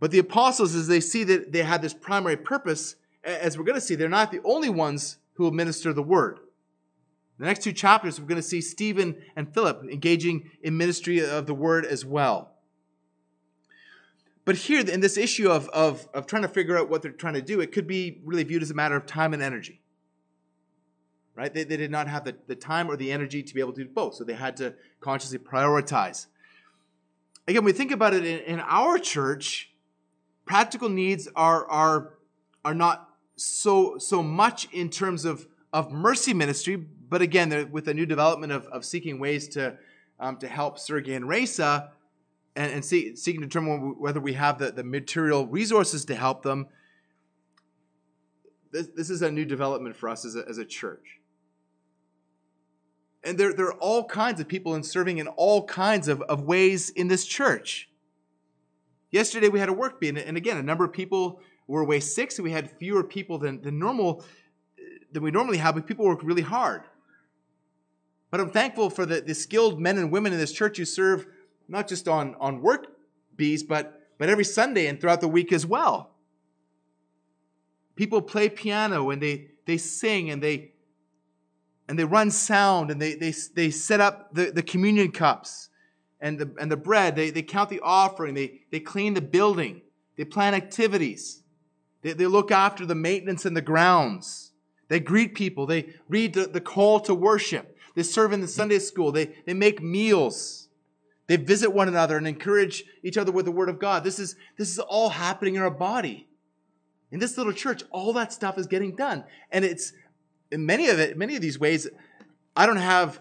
[0.00, 3.76] But the apostles, as they see that they had this primary purpose as we're going
[3.76, 6.40] to see, they're not the only ones who will minister the word.
[7.38, 11.46] The next two chapters, we're going to see Stephen and Philip engaging in ministry of
[11.46, 12.52] the word as well.
[14.44, 17.34] But here, in this issue of, of, of trying to figure out what they're trying
[17.34, 19.80] to do, it could be really viewed as a matter of time and energy.
[21.34, 21.52] Right?
[21.54, 23.84] They, they did not have the, the time or the energy to be able to
[23.84, 26.26] do both, so they had to consciously prioritize.
[27.48, 29.72] Again, we think about it in, in our church,
[30.44, 32.14] practical needs are, are,
[32.64, 37.94] are not so, so much in terms of, of mercy ministry, but again, with a
[37.94, 39.76] new development of, of seeking ways to,
[40.20, 41.90] um, to help Sergey and Reza
[42.54, 46.42] and, and see, seeking to determine whether we have the, the material resources to help
[46.42, 46.68] them,
[48.70, 51.20] this, this is a new development for us as a, as a church.
[53.24, 56.42] And there, there are all kinds of people in serving in all kinds of, of
[56.42, 57.88] ways in this church.
[59.10, 62.32] Yesterday we had a work bee, and, again, a number of people were away sick,
[62.32, 64.24] so we had fewer people than, than normal
[64.78, 64.82] uh,
[65.12, 66.82] than we normally have, but people work really hard.
[68.30, 71.26] But I'm thankful for the, the skilled men and women in this church who serve
[71.68, 72.86] not just on, on work
[73.36, 76.10] bees, but, but every Sunday and throughout the week as well.
[77.94, 80.72] People play piano and they, they sing and they
[81.92, 85.68] and they run sound and they, they, they set up the, the communion cups
[86.22, 87.16] and the, and the bread.
[87.16, 88.32] They, they count the offering.
[88.32, 89.82] They, they clean the building.
[90.16, 91.42] They plan activities.
[92.00, 94.52] They, they look after the maintenance and the grounds.
[94.88, 95.66] They greet people.
[95.66, 97.76] They read the, the call to worship.
[97.94, 99.12] They serve in the Sunday school.
[99.12, 100.68] They, they make meals.
[101.26, 104.02] They visit one another and encourage each other with the word of God.
[104.02, 106.26] This is, this is all happening in our body.
[107.10, 109.24] In this little church, all that stuff is getting done.
[109.50, 109.92] And it's
[110.52, 111.88] in many of it, many of these ways,
[112.54, 113.20] I don't have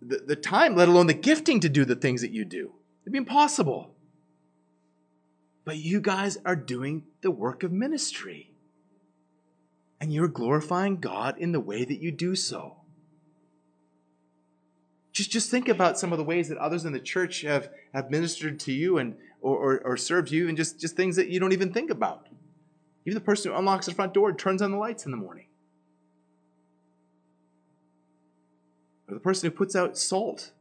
[0.00, 2.72] the, the time, let alone the gifting to do the things that you do.
[3.02, 3.94] It'd be impossible.
[5.64, 8.52] But you guys are doing the work of ministry.
[10.00, 12.78] And you're glorifying God in the way that you do so.
[15.12, 18.10] Just, just think about some of the ways that others in the church have, have
[18.10, 21.40] ministered to you and or, or, or served you, and just, just things that you
[21.40, 22.28] don't even think about.
[23.04, 25.46] Even the person who unlocks the front door turns on the lights in the morning.
[29.12, 30.52] Or the person who puts out salt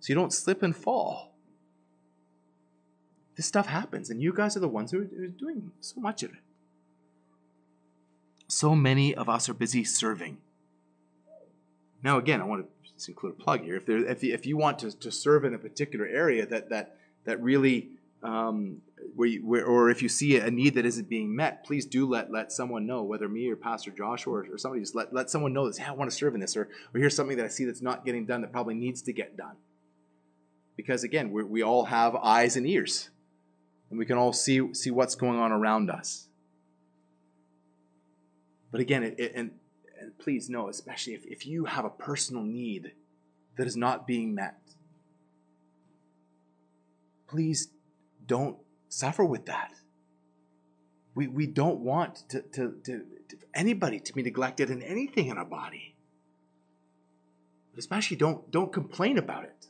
[0.00, 1.32] so you don't slip and fall.
[3.36, 6.32] This stuff happens, and you guys are the ones who are doing so much of
[6.32, 6.40] it.
[8.48, 10.38] So many of us are busy serving.
[12.02, 13.76] Now, again, I want to just include a plug here.
[13.76, 16.68] If, there, if, you, if you want to, to serve in a particular area that,
[16.70, 17.90] that, that really
[18.22, 18.82] um,
[19.14, 22.06] where, you, where, or if you see a need that isn't being met, please do
[22.06, 25.30] let let someone know, whether me or Pastor Joshua or, or somebody, just let, let
[25.30, 25.78] someone know this.
[25.78, 27.82] Hey, I want to serve in this, or, or here's something that I see that's
[27.82, 29.56] not getting done that probably needs to get done.
[30.76, 33.10] Because again, we we all have eyes and ears,
[33.90, 36.28] and we can all see see what's going on around us.
[38.70, 39.50] But again, it, it, and,
[40.00, 42.92] and please know, especially if, if you have a personal need
[43.56, 44.60] that is not being met,
[47.28, 47.68] please
[48.30, 48.56] don't
[48.88, 49.72] suffer with that.
[51.16, 55.36] We, we don't want to, to, to, to anybody to be neglected in anything in
[55.36, 55.96] our body.
[57.76, 59.66] Especially don't, don't complain about it.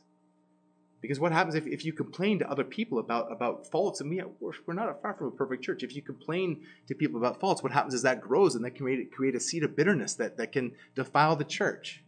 [1.01, 4.21] Because what happens if, if you complain to other people about, about faults, and we,
[4.39, 5.81] we're, we're not far from a perfect church.
[5.81, 8.85] If you complain to people about faults, what happens is that grows and that can
[8.85, 12.03] create, create a seed of bitterness that, that can defile the church.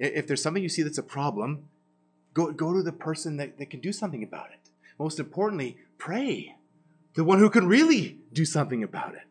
[0.00, 1.68] If there's something you see that's a problem,
[2.34, 4.65] go, go to the person that, that can do something about it
[4.98, 6.56] most importantly, pray.
[7.14, 9.22] The one who can really do something about it.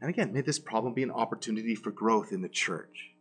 [0.00, 3.12] And again, may this problem be an opportunity for growth in the church.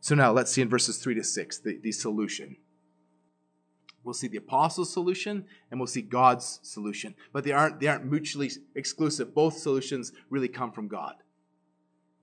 [0.00, 2.56] So now let's see in verses 3 to 6 the, the solution.
[4.02, 7.14] We'll see the apostles' solution and we'll see God's solution.
[7.32, 9.34] But they aren't, they aren't mutually exclusive.
[9.34, 11.16] Both solutions really come from God.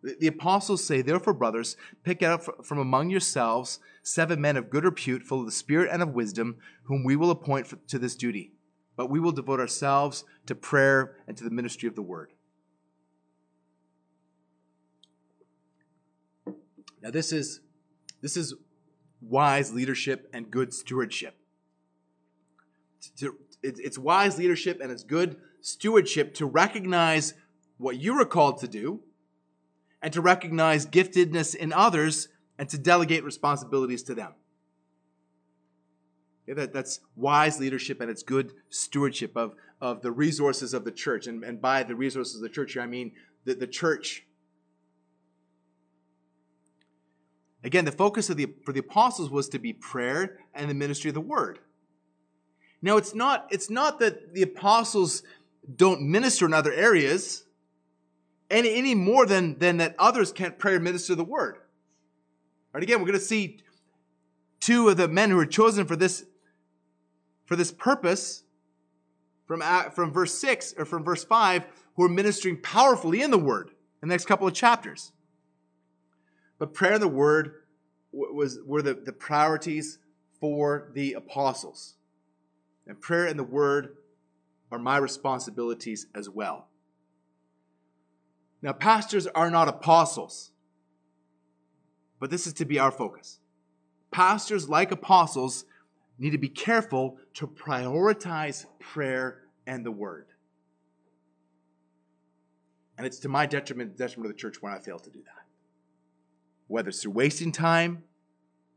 [0.04, 5.24] The apostles say, Therefore, brothers, pick out from among yourselves seven men of good repute,
[5.24, 8.52] full of the Spirit and of wisdom, whom we will appoint to this duty.
[8.96, 12.32] But we will devote ourselves to prayer and to the ministry of the word.
[17.02, 17.62] Now, this is,
[18.22, 18.54] this is
[19.22, 21.36] wise leadership and good stewardship.
[23.64, 27.34] It's wise leadership and it's good stewardship to recognize
[27.78, 29.02] what you are called to do
[30.02, 34.34] and to recognize giftedness in others and to delegate responsibilities to them.
[36.48, 40.92] Yeah, that, that's wise leadership and it's good stewardship of, of the resources of the
[40.92, 41.28] church.
[41.28, 43.12] And, and by the resources of the church here, I mean
[43.46, 44.24] the, the church.
[47.64, 51.10] Again, the focus of the, for the apostles was to be prayer and the ministry
[51.10, 51.60] of the word.
[52.82, 55.24] Now, it's not, it's not that the apostles
[55.76, 57.44] don't minister in other areas
[58.50, 61.58] any, any more than, than that others can't pray or minister the word.
[62.74, 62.84] Right?
[62.84, 63.60] Again, we're going to see
[64.60, 66.26] two of the men who were chosen for this,
[67.46, 68.44] for this purpose
[69.46, 73.38] from, uh, from verse 6 or from verse 5 who are ministering powerfully in the
[73.38, 73.72] word
[74.02, 75.12] in the next couple of chapters.
[76.60, 77.54] But prayer and the word
[78.12, 80.00] was, were the, the priorities
[80.40, 81.96] for the apostles.
[82.86, 83.98] And prayer and the word
[84.72, 86.68] are my responsibilities as well.
[88.68, 90.52] Now, pastors are not apostles,
[92.20, 93.40] but this is to be our focus.
[94.12, 95.64] Pastors, like apostles,
[96.20, 100.26] need to be careful to prioritize prayer and the word.
[102.98, 105.46] And it's to my detriment, detriment of the church when I fail to do that.
[106.68, 108.04] Whether it's through wasting time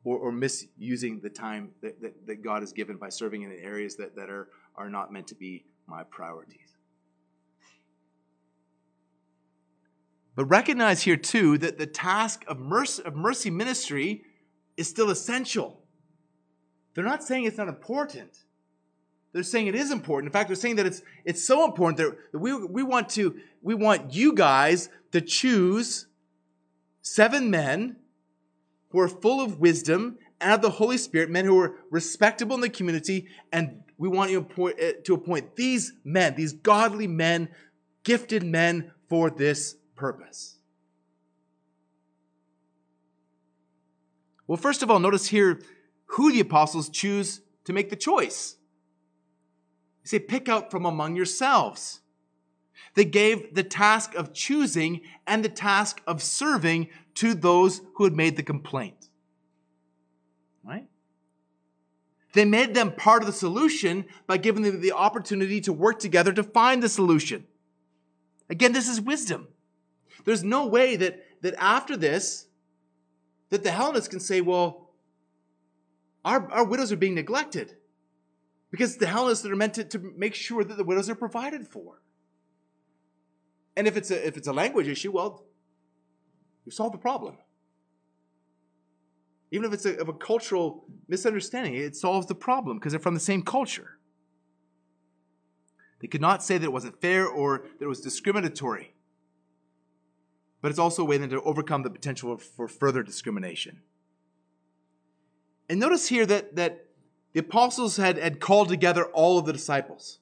[0.05, 3.97] or, or misusing the time that, that, that, God has given by serving in areas
[3.97, 6.77] that, that are, are not meant to be my priorities.
[10.35, 14.23] But recognize here too that the task of mercy, of mercy ministry
[14.77, 15.83] is still essential.
[16.95, 18.45] They're not saying it's not important.
[19.33, 20.29] They're saying it is important.
[20.29, 23.75] In fact, they're saying that it's, it's so important that we, we, want to, we
[23.75, 26.07] want you guys to choose
[27.03, 27.97] seven men
[28.91, 32.61] who are full of wisdom and of the Holy Spirit, men who are respectable in
[32.61, 34.47] the community, and we want you
[34.79, 37.51] eh, to appoint these men, these godly men,
[38.03, 40.57] gifted men for this purpose.
[44.47, 45.61] Well, first of all, notice here
[46.07, 48.57] who the apostles choose to make the choice.
[50.03, 52.01] They say, pick out from among yourselves.
[52.95, 58.15] They gave the task of choosing and the task of serving to those who had
[58.15, 59.11] made the complaint.
[60.65, 60.89] Right?
[62.33, 66.33] They made them part of the solution by giving them the opportunity to work together
[66.33, 67.45] to find the solution.
[68.49, 69.49] Again, this is wisdom.
[70.25, 72.47] There's no way that, that after this,
[73.51, 74.91] that the Hellenists can say, well,
[76.25, 77.77] our, our widows are being neglected.
[78.71, 82.01] Because the Hellenists are meant to, to make sure that the widows are provided for.
[83.77, 85.45] And if it's a, if it's a language issue, well,
[86.65, 87.37] you solve the problem.
[89.51, 93.15] Even if it's a, of a cultural misunderstanding, it solves the problem because they're from
[93.15, 93.99] the same culture.
[96.01, 98.95] They could not say that it wasn't fair or that it was discriminatory.
[100.63, 103.81] But it's also a way then to overcome the potential for further discrimination.
[105.69, 106.87] And notice here that, that
[107.33, 110.19] the apostles had, had called together all of the disciples.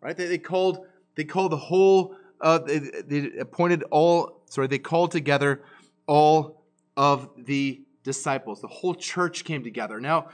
[0.00, 0.16] Right?
[0.16, 0.86] They, they called
[1.16, 5.62] they called the whole uh, they, they appointed all sorry, they called together
[6.06, 6.62] all
[6.96, 8.60] of the disciples.
[8.60, 10.00] The whole church came together.
[10.00, 10.28] Now,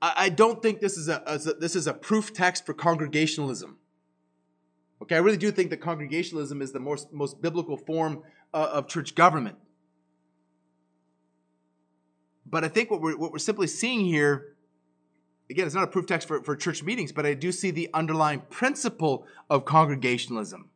[0.00, 3.78] I, I don't think this is a, a, this is a proof text for congregationalism.
[5.02, 8.22] Okay, I really do think that congregationalism is the most, most biblical form
[8.54, 9.56] uh, of church government.
[12.46, 14.54] But I think what we're, what we're simply seeing here,
[15.50, 17.90] again, it's not a proof text for, for church meetings, but I do see the
[17.92, 20.70] underlying principle of congregationalism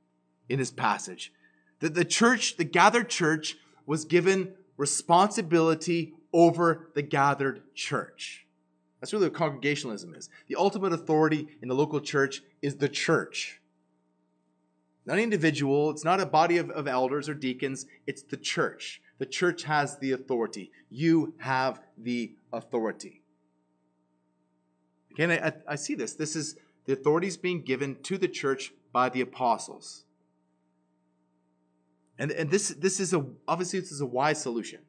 [0.49, 1.33] in this passage.
[1.79, 3.57] That the church, the gathered church,
[3.87, 8.45] was given responsibility over the gathered church.
[9.01, 10.29] That's really what congregationalism is.
[10.49, 13.61] The ultimate authority in the local church is the church
[15.07, 19.01] not an individual, it's not a body of, of elders or deacons, it's the church.
[19.19, 20.71] The church has the authority.
[20.91, 23.23] You have the authority.
[25.13, 26.15] Again, I, I see this.
[26.15, 30.05] This is the authorities being given to the church by the apostles.
[32.19, 34.81] And, and this, this is a, obviously, this is a wise solution.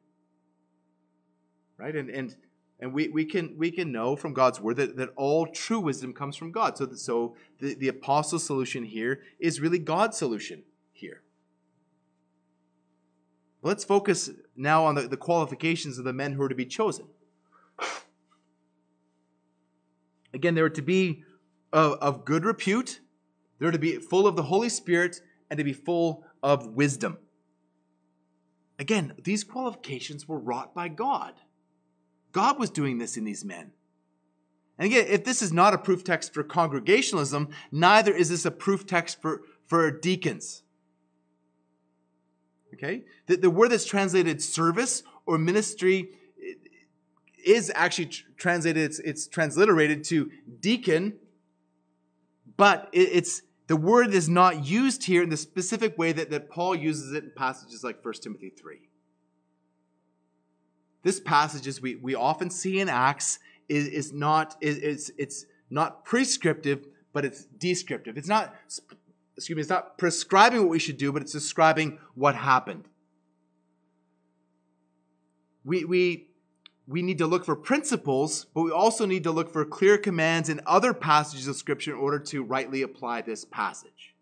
[1.78, 1.94] Right?
[1.94, 2.36] And, and
[2.80, 6.12] and we, we, can, we can know from God's word that, that all true wisdom
[6.12, 6.78] comes from God.
[6.78, 10.62] So, that, so the, the apostles' solution here is really God's solution
[10.92, 11.22] here.
[13.62, 17.06] Let's focus now on the, the qualifications of the men who are to be chosen.
[20.32, 21.24] Again, they were to be
[21.72, 23.00] of, of good repute,
[23.58, 25.20] they're to be full of the Holy Spirit,
[25.50, 27.18] and to be full of wisdom.
[28.78, 31.34] Again, these qualifications were wrought by God.
[32.32, 33.72] God was doing this in these men.
[34.78, 38.50] And again, if this is not a proof text for congregationalism, neither is this a
[38.50, 40.62] proof text for, for deacons.
[42.74, 43.02] Okay?
[43.26, 46.10] The, the word that's translated service or ministry
[47.44, 51.14] is actually translated, it's, it's transliterated to deacon,
[52.56, 56.50] but it, it's the word is not used here in the specific way that, that
[56.50, 58.87] Paul uses it in passages like 1 Timothy 3
[61.02, 63.38] this passage, as we, we often see in Acts,
[63.68, 68.16] is, is not, is, is it's not prescriptive, but it's descriptive.
[68.16, 68.54] It's not,
[69.36, 72.84] excuse me, it's not prescribing what we should do, but it's describing what happened.
[75.64, 76.28] We, we,
[76.86, 80.48] we need to look for principles, but we also need to look for clear commands
[80.48, 84.14] in other passages of Scripture in order to rightly apply this passage.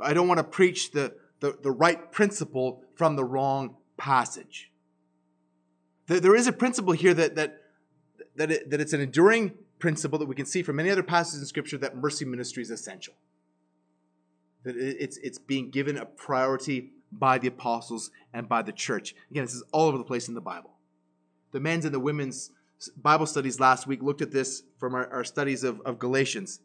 [0.00, 4.70] I don't want to preach the, the, the right principle from the wrong passage.
[6.06, 7.62] There is a principle here that, that,
[8.36, 11.40] that, it, that it's an enduring principle that we can see from many other passages
[11.40, 13.14] in Scripture that mercy ministry is essential.
[14.62, 19.14] That it's, it's being given a priority by the apostles and by the church.
[19.30, 20.70] Again, this is all over the place in the Bible.
[21.52, 22.50] The men's and the women's
[22.96, 26.60] Bible studies last week looked at this from our, our studies of, of Galatians.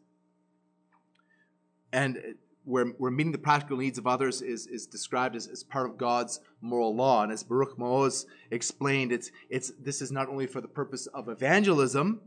[1.92, 5.88] And where, where meeting the practical needs of others is, is described as, as part
[5.88, 7.22] of God's moral law.
[7.22, 11.28] And as Baruch Maoz explained, it's, it's, this is not only for the purpose of
[11.28, 12.20] evangelism,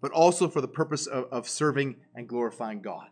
[0.00, 3.08] but also for the purpose of, of serving and glorifying God.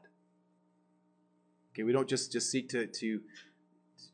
[1.73, 3.21] Okay, we don't just, just seek to, to,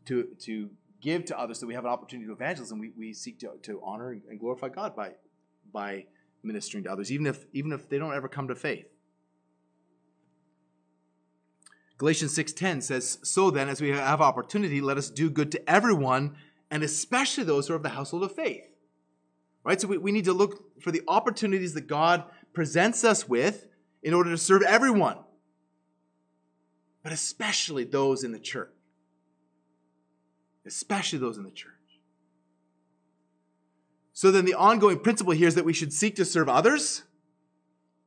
[0.06, 0.70] to, to
[1.00, 2.78] give to others so we have an opportunity to evangelism.
[2.78, 5.12] We, we seek to, to honor and glorify God by,
[5.72, 6.06] by
[6.42, 8.86] ministering to others, even if, even if they don't ever come to faith.
[12.02, 16.36] Galatians 6:10 says, "So then, as we have opportunity, let us do good to everyone,
[16.68, 18.66] and especially those who are of the household of faith."
[19.62, 19.80] Right?
[19.80, 22.24] So we, we need to look for the opportunities that God
[22.54, 23.68] presents us with
[24.02, 25.18] in order to serve everyone,
[27.04, 28.74] but especially those in the church.
[30.66, 32.00] Especially those in the church.
[34.12, 37.04] So then the ongoing principle here is that we should seek to serve others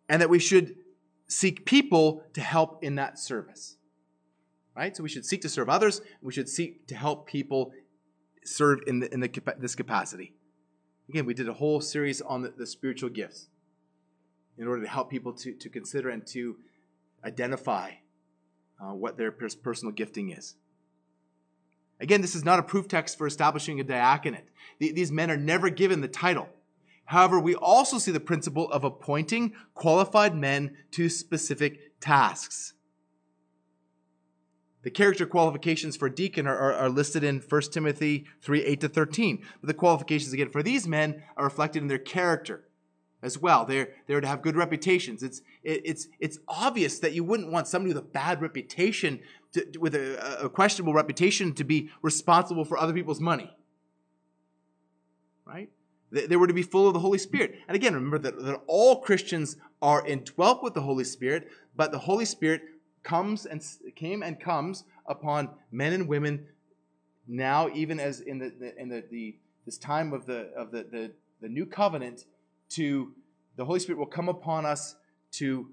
[0.09, 0.75] and that we should
[1.29, 3.77] seek people to help in that service.
[4.75, 4.95] Right?
[4.95, 6.01] So we should seek to serve others.
[6.21, 7.71] We should seek to help people
[8.43, 10.33] serve in, the, in the, this capacity.
[11.09, 13.47] Again, we did a whole series on the, the spiritual gifts
[14.57, 16.57] in order to help people to, to consider and to
[17.23, 17.91] identify
[18.81, 20.55] uh, what their personal gifting is.
[21.99, 24.49] Again, this is not a proof text for establishing a diaconate.
[24.79, 26.49] These men are never given the title.
[27.05, 32.73] However, we also see the principle of appointing qualified men to specific tasks.
[34.85, 38.87] The character qualifications for deacon are, are, are, listed in 1 Timothy 3 8 to
[38.87, 39.43] 13.
[39.59, 42.65] But the qualifications, again, for these men are reflected in their character
[43.23, 43.65] as well.
[43.65, 45.23] They're, they're to have good reputations.
[45.23, 49.21] It's, it, it's, it's obvious that you wouldn't want somebody with a bad reputation,
[49.53, 53.49] to, with a, a questionable reputation, to be responsible for other people's money.
[55.45, 55.71] Right?
[56.11, 57.55] They, were to be full of the Holy Spirit.
[57.67, 61.97] And again, remember that, that all Christians are indwelt with the Holy Spirit, but the
[61.97, 62.61] Holy Spirit
[63.05, 63.63] comes and
[63.95, 66.47] came and comes upon men and women
[67.27, 70.83] now, even as in the, the in the, the this time of the of the,
[70.91, 72.25] the, the new covenant
[72.69, 73.13] to
[73.55, 74.95] the Holy Spirit will come upon us
[75.31, 75.69] to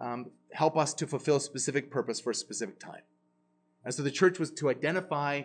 [0.00, 3.02] um, help us to fulfill a specific purpose for a specific time.
[3.84, 5.42] And so the church was to identify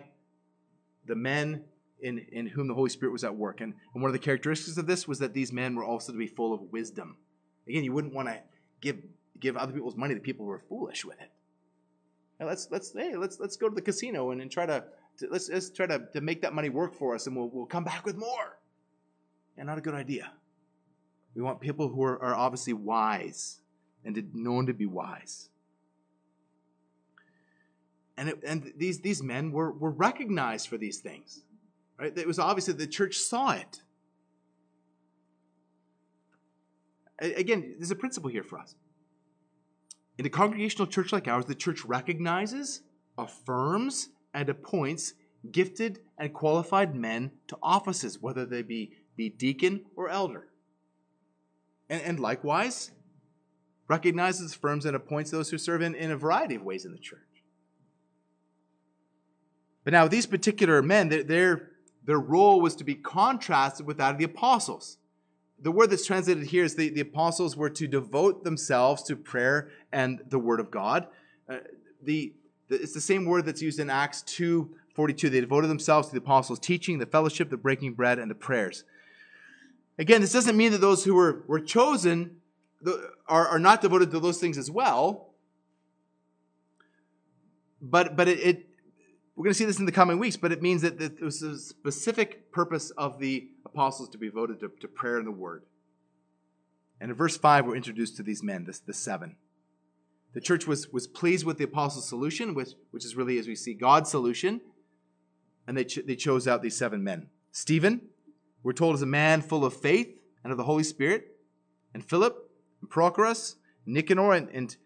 [1.06, 1.64] the men
[2.00, 3.60] in, in whom the Holy Spirit was at work.
[3.60, 6.18] And, and one of the characteristics of this was that these men were also to
[6.18, 7.16] be full of wisdom.
[7.68, 8.40] Again, you wouldn't want to
[8.80, 8.98] give,
[9.42, 11.30] give other people's money to people who are foolish with it.
[12.40, 14.84] Now let's, let's, hey, let's, let's go to the casino and, and try to,
[15.18, 17.66] to let's, let's try to, to make that money work for us and we'll, we'll
[17.66, 18.58] come back with more.
[19.58, 20.32] And not a good idea.
[21.34, 23.60] We want people who are, are obviously wise
[24.04, 25.50] and known to be wise.
[28.16, 31.42] And, it, and these, these men were, were recognized for these things.
[31.98, 32.16] Right?
[32.16, 33.82] It was obvious that the church saw it.
[37.20, 38.74] Again, there's a principle here for us.
[40.18, 42.82] In a congregational church like ours, the church recognizes,
[43.16, 45.14] affirms, and appoints
[45.50, 50.48] gifted and qualified men to offices, whether they be, be deacon or elder.
[51.88, 52.92] And, and likewise,
[53.88, 56.98] recognizes, affirms, and appoints those who serve in, in a variety of ways in the
[56.98, 57.20] church.
[59.84, 61.70] But now, these particular men, their,
[62.04, 64.98] their role was to be contrasted with that of the apostles.
[65.62, 69.70] The word that's translated here is the, the apostles were to devote themselves to prayer
[69.92, 71.06] and the word of God.
[71.48, 71.58] Uh,
[72.02, 72.34] the,
[72.68, 75.30] the, it's the same word that's used in Acts 2 42.
[75.30, 78.84] They devoted themselves to the apostles' teaching, the fellowship, the breaking bread, and the prayers.
[79.98, 82.36] Again, this doesn't mean that those who were, were chosen
[83.28, 85.28] are, are not devoted to those things as well.
[87.80, 88.66] But, but it, it
[89.34, 91.42] we're going to see this in the coming weeks, but it means that, it was
[91.42, 95.64] a specific purpose of the apostles to be devoted to, to prayer and the word.
[97.00, 99.36] And in verse 5, we're introduced to these men, the seven.
[100.34, 103.56] The church was, was pleased with the apostles' solution, which, which is really, as we
[103.56, 104.60] see, God's solution.
[105.66, 108.00] And they, ch- they chose out these seven men Stephen,
[108.62, 110.08] we're told is a man full of faith
[110.42, 111.36] and of the Holy Spirit,
[111.92, 114.76] and Philip, and Prochorus, Nicanor and, and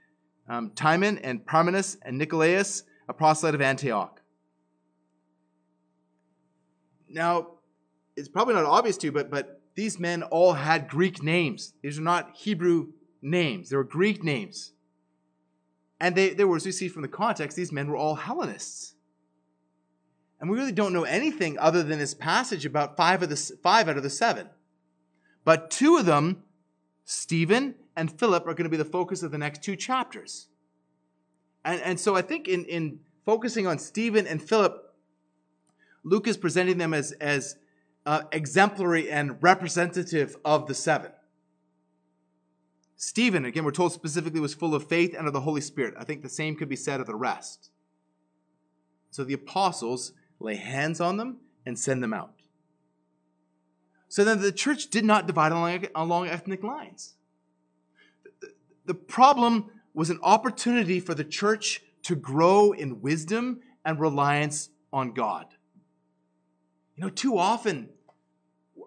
[0.49, 4.21] um, Timon and Parmenas and Nicolaus, a proselyte of Antioch.
[7.09, 7.49] Now,
[8.17, 11.75] it's probably not obvious to you, but, but these men all had Greek names.
[11.83, 12.89] These are not Hebrew
[13.23, 14.73] names, they were Greek names.
[15.99, 18.95] And they, they were, as we see from the context, these men were all Hellenists.
[20.41, 23.89] And we really don't know anything other than this passage about five, of the, five
[23.89, 24.51] out of the seven.
[25.45, 26.43] But two of them,
[27.05, 30.49] Stephen and Philip, are going to be the focus of the next two chapters.
[31.65, 34.86] And, and so I think in, in focusing on Stephen and Philip,
[36.07, 37.57] Luke is presenting them as, as
[38.07, 41.11] uh, exemplary and representative of the seven.
[42.95, 45.95] Stephen, again, we're told specifically, was full of faith and of the Holy Spirit.
[45.99, 47.71] I think the same could be said of the rest.
[49.11, 52.35] So the apostles lay hands on them and send them out.
[54.09, 57.15] So then the church did not divide along, along ethnic lines.
[58.85, 65.13] The problem was an opportunity for the church to grow in wisdom and reliance on
[65.13, 65.47] God.
[66.97, 67.91] You know, too often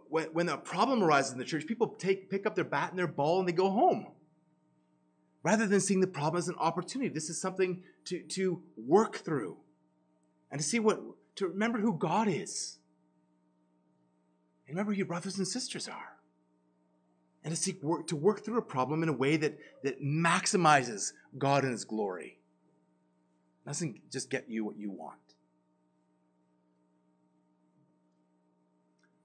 [0.10, 3.00] when, when a problem arises in the church, people take, pick up their bat and
[3.00, 4.08] their ball and they go home.
[5.44, 7.10] Rather than seeing the problem as an opportunity.
[7.10, 9.58] This is something to, to work through
[10.52, 11.00] and to see what,
[11.36, 12.80] to remember who God is.
[14.68, 16.18] And remember who your brothers and sisters are.
[17.44, 21.14] And to seek work, to work through a problem in a way that, that maximizes
[21.38, 22.38] God and His glory.
[23.66, 25.20] Doesn't just get you what you want.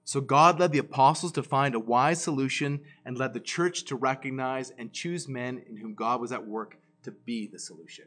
[0.05, 3.95] So God led the apostles to find a wise solution and led the church to
[3.95, 8.05] recognize and choose men in whom God was at work to be the solution.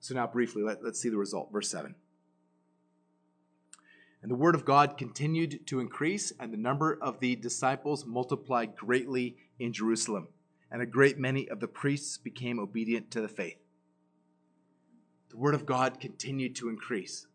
[0.00, 1.52] So now, briefly, let, us see the result.
[1.52, 1.94] Verse 7.
[4.22, 8.74] And the word of God continued to increase, and the number of the disciples multiplied
[8.76, 10.28] greatly in Jerusalem.
[10.70, 13.58] And a great many of the priests became obedient to the faith.
[15.28, 17.26] The word of God continued to increase.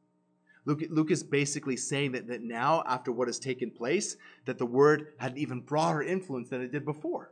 [0.70, 4.15] Luke, Luke is basically saying that, that now, after what has taken place,
[4.45, 7.32] that the word had an even broader influence than it did before.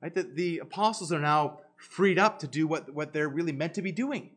[0.00, 0.14] Right?
[0.14, 3.82] That the apostles are now freed up to do what, what they're really meant to
[3.82, 4.30] be doing.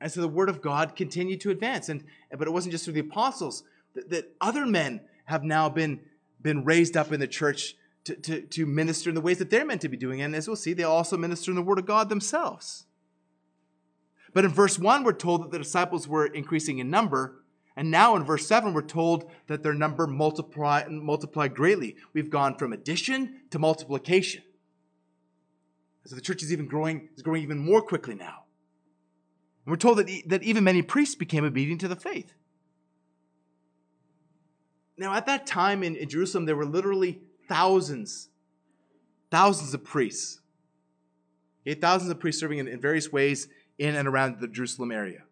[0.00, 1.90] And so the word of God continued to advance.
[1.90, 2.02] And,
[2.34, 3.62] but it wasn't just through the apostles,
[3.94, 6.00] that, that other men have now been,
[6.40, 9.66] been raised up in the church to, to, to minister in the ways that they're
[9.66, 10.22] meant to be doing.
[10.22, 12.86] And as we'll see, they also minister in the word of God themselves.
[14.38, 17.42] But in verse 1, we're told that the disciples were increasing in number.
[17.76, 21.96] And now in verse 7, we're told that their number multiplied, multiplied greatly.
[22.12, 24.44] We've gone from addition to multiplication.
[26.04, 28.44] So the church is even growing, is growing even more quickly now.
[29.66, 32.32] And we're told that, that even many priests became obedient to the faith.
[34.96, 38.28] Now, at that time in, in Jerusalem, there were literally thousands,
[39.32, 40.38] thousands of priests.
[41.66, 45.22] Okay, thousands of priests serving in, in various ways in and around the Jerusalem area.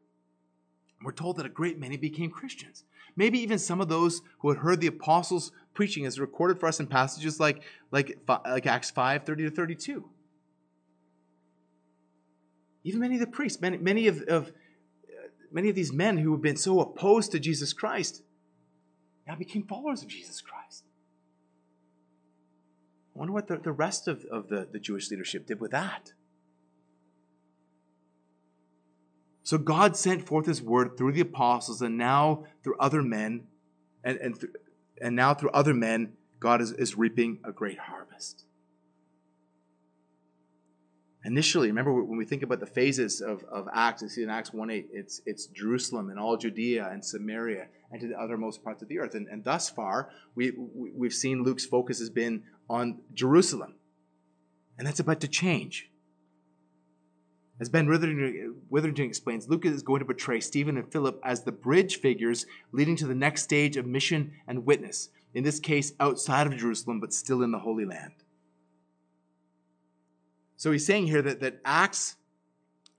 [1.02, 2.84] We're told that a great many became Christians.
[3.16, 6.80] Maybe even some of those who had heard the apostles preaching as recorded for us
[6.80, 10.08] in passages like, like, like Acts 5 30 to 32.
[12.84, 16.32] Even many of the priests, many, many of, of uh, many of these men who
[16.32, 18.22] had been so opposed to Jesus Christ
[19.26, 20.84] now became followers of Jesus Christ.
[23.14, 26.12] I wonder what the, the rest of, of the, the Jewish leadership did with that.
[29.46, 33.46] So God sent forth his word through the apostles and now through other men,
[34.02, 34.52] and, and, th-
[35.00, 38.44] and now through other men, God is, is reaping a great harvest.
[41.24, 44.52] Initially, remember when we think about the phases of, of Acts, we see in Acts
[44.52, 48.82] 1 8, it's, it's Jerusalem and all Judea and Samaria and to the othermost parts
[48.82, 49.14] of the earth.
[49.14, 53.76] And, and thus far, we, we've seen Luke's focus has been on Jerusalem.
[54.76, 55.88] And that's about to change.
[57.58, 62.00] As Ben Witherington explains, Luke is going to portray Stephen and Philip as the bridge
[62.00, 66.56] figures leading to the next stage of mission and witness, in this case outside of
[66.56, 68.12] Jerusalem, but still in the Holy Land.
[70.58, 72.16] So he's saying here that, that Acts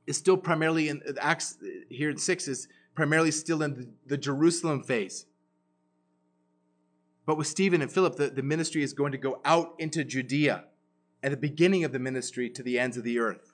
[0.08, 1.58] is still primarily in Acts
[1.90, 5.26] here in 6 is primarily still in the, the Jerusalem phase.
[7.28, 10.64] But with Stephen and Philip, the, the ministry is going to go out into Judea
[11.22, 13.54] at the beginning of the ministry to the ends of the earth.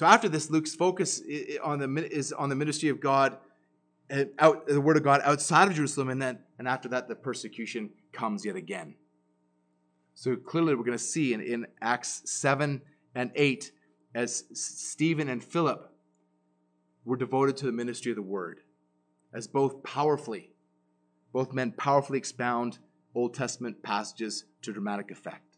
[0.00, 1.20] So after this, Luke's focus
[1.62, 3.36] on the, is on the ministry of God,
[4.10, 7.14] uh, out, the word of God outside of Jerusalem, and then and after that, the
[7.14, 8.94] persecution comes yet again.
[10.14, 12.80] So clearly, we're going to see in, in Acts 7
[13.14, 13.72] and 8
[14.14, 15.92] as Stephen and Philip
[17.04, 18.60] were devoted to the ministry of the word,
[19.34, 20.48] as both powerfully,
[21.30, 22.78] both men powerfully expound
[23.14, 25.49] Old Testament passages to dramatic effect.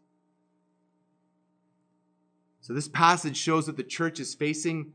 [2.63, 4.93] So, this passage shows that the church is facing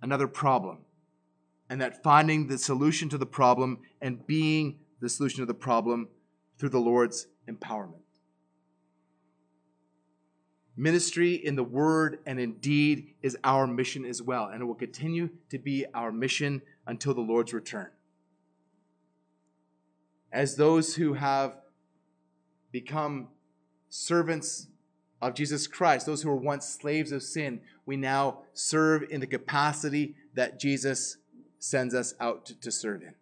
[0.00, 0.78] another problem,
[1.68, 6.08] and that finding the solution to the problem and being the solution to the problem
[6.58, 8.00] through the Lord's empowerment.
[10.74, 14.74] Ministry in the word and in deed is our mission as well, and it will
[14.74, 17.88] continue to be our mission until the Lord's return.
[20.32, 21.58] As those who have
[22.72, 23.28] become
[23.90, 24.68] servants
[25.20, 29.26] of Jesus Christ, those who were once slaves of sin, we now serve in the
[29.26, 31.18] capacity that Jesus
[31.58, 33.14] sends us out to, to serve in.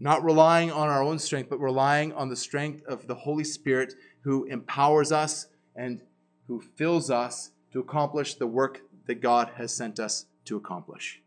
[0.00, 3.94] Not relying on our own strength, but relying on the strength of the Holy Spirit
[4.20, 6.00] who empowers us and
[6.46, 11.20] who fills us to accomplish the work that God has sent us to accomplish.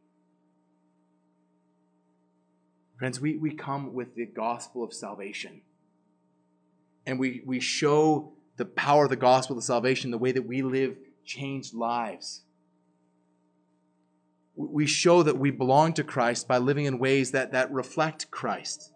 [2.97, 5.61] Friends, we, we come with the gospel of salvation.
[7.05, 10.61] And we, we show the power of the gospel the salvation, the way that we
[10.61, 12.43] live changed lives.
[14.55, 18.91] We show that we belong to Christ by living in ways that, that reflect Christ.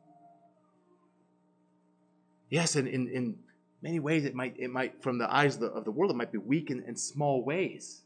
[2.49, 3.37] Yes, and in, in
[3.81, 6.17] many ways it might, it might from the eyes of the, of the world, it
[6.17, 8.03] might be weak in, in small ways.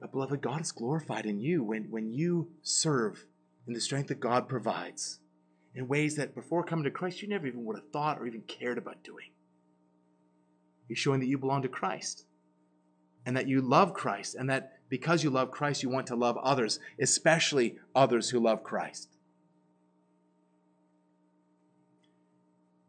[0.00, 3.26] But beloved, God is glorified in you when, when you serve
[3.66, 5.18] in the strength that God provides
[5.74, 8.42] in ways that before coming to Christ you never even would have thought or even
[8.42, 9.30] cared about doing.
[10.88, 12.24] You're showing that you belong to Christ
[13.26, 16.38] and that you love Christ and that because you love Christ, you want to love
[16.38, 19.10] others, especially others who love Christ.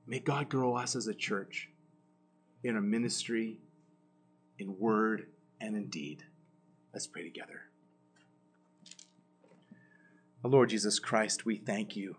[0.07, 1.69] May God grow us as a church
[2.63, 3.59] in our ministry,
[4.57, 5.27] in word,
[5.61, 6.23] and in deed.
[6.93, 7.63] Let's pray together.
[10.43, 12.15] Lord Jesus Christ, we thank you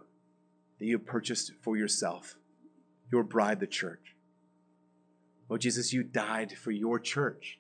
[0.79, 2.37] that you have purchased for yourself
[3.11, 4.15] your bride, the church.
[5.51, 7.59] Lord Jesus, you died for your church.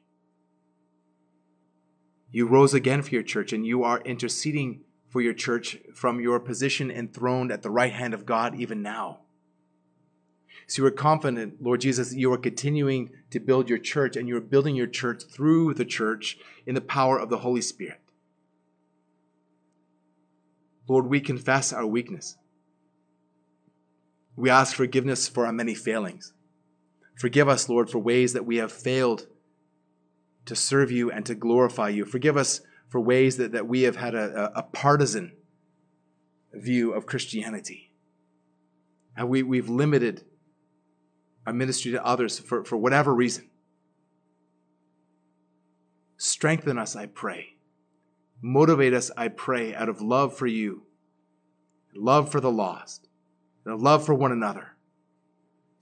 [2.30, 6.38] You rose again for your church, and you are interceding for your church from your
[6.38, 9.18] position enthroned at the right hand of God even now.
[10.68, 14.28] So you are confident, Lord Jesus, that you are continuing to build your church, and
[14.28, 18.00] you are building your church through the church in the power of the Holy Spirit.
[20.86, 22.36] Lord, we confess our weakness.
[24.36, 26.32] We ask forgiveness for our many failings.
[27.20, 29.26] Forgive us, Lord, for ways that we have failed
[30.46, 32.06] to serve you and to glorify you.
[32.06, 35.32] Forgive us for ways that, that we have had a, a partisan
[36.54, 37.92] view of Christianity.
[39.14, 40.24] And we, we've limited
[41.46, 43.50] our ministry to others for, for whatever reason.
[46.16, 47.48] Strengthen us, I pray.
[48.40, 50.84] Motivate us, I pray, out of love for you,
[51.94, 53.08] love for the lost,
[53.66, 54.68] and love for one another,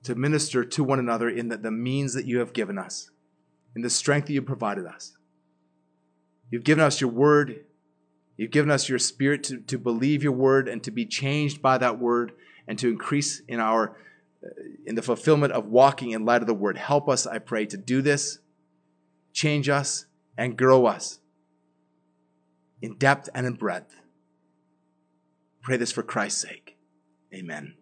[0.09, 3.11] to minister to one another in the, the means that you have given us,
[3.77, 5.15] in the strength that you provided us.
[6.51, 7.67] You've given us your word.
[8.39, 11.77] You've given us your spirit to, to believe your word and to be changed by
[11.77, 12.33] that word
[12.67, 13.99] and to increase in our
[14.43, 14.49] uh,
[14.87, 16.79] in the fulfillment of walking in light of the word.
[16.79, 18.39] Help us, I pray, to do this,
[19.35, 20.07] change us,
[20.39, 21.19] and grow us
[22.81, 23.95] in depth and in breadth.
[25.61, 26.79] Pray this for Christ's sake.
[27.35, 27.78] Amen.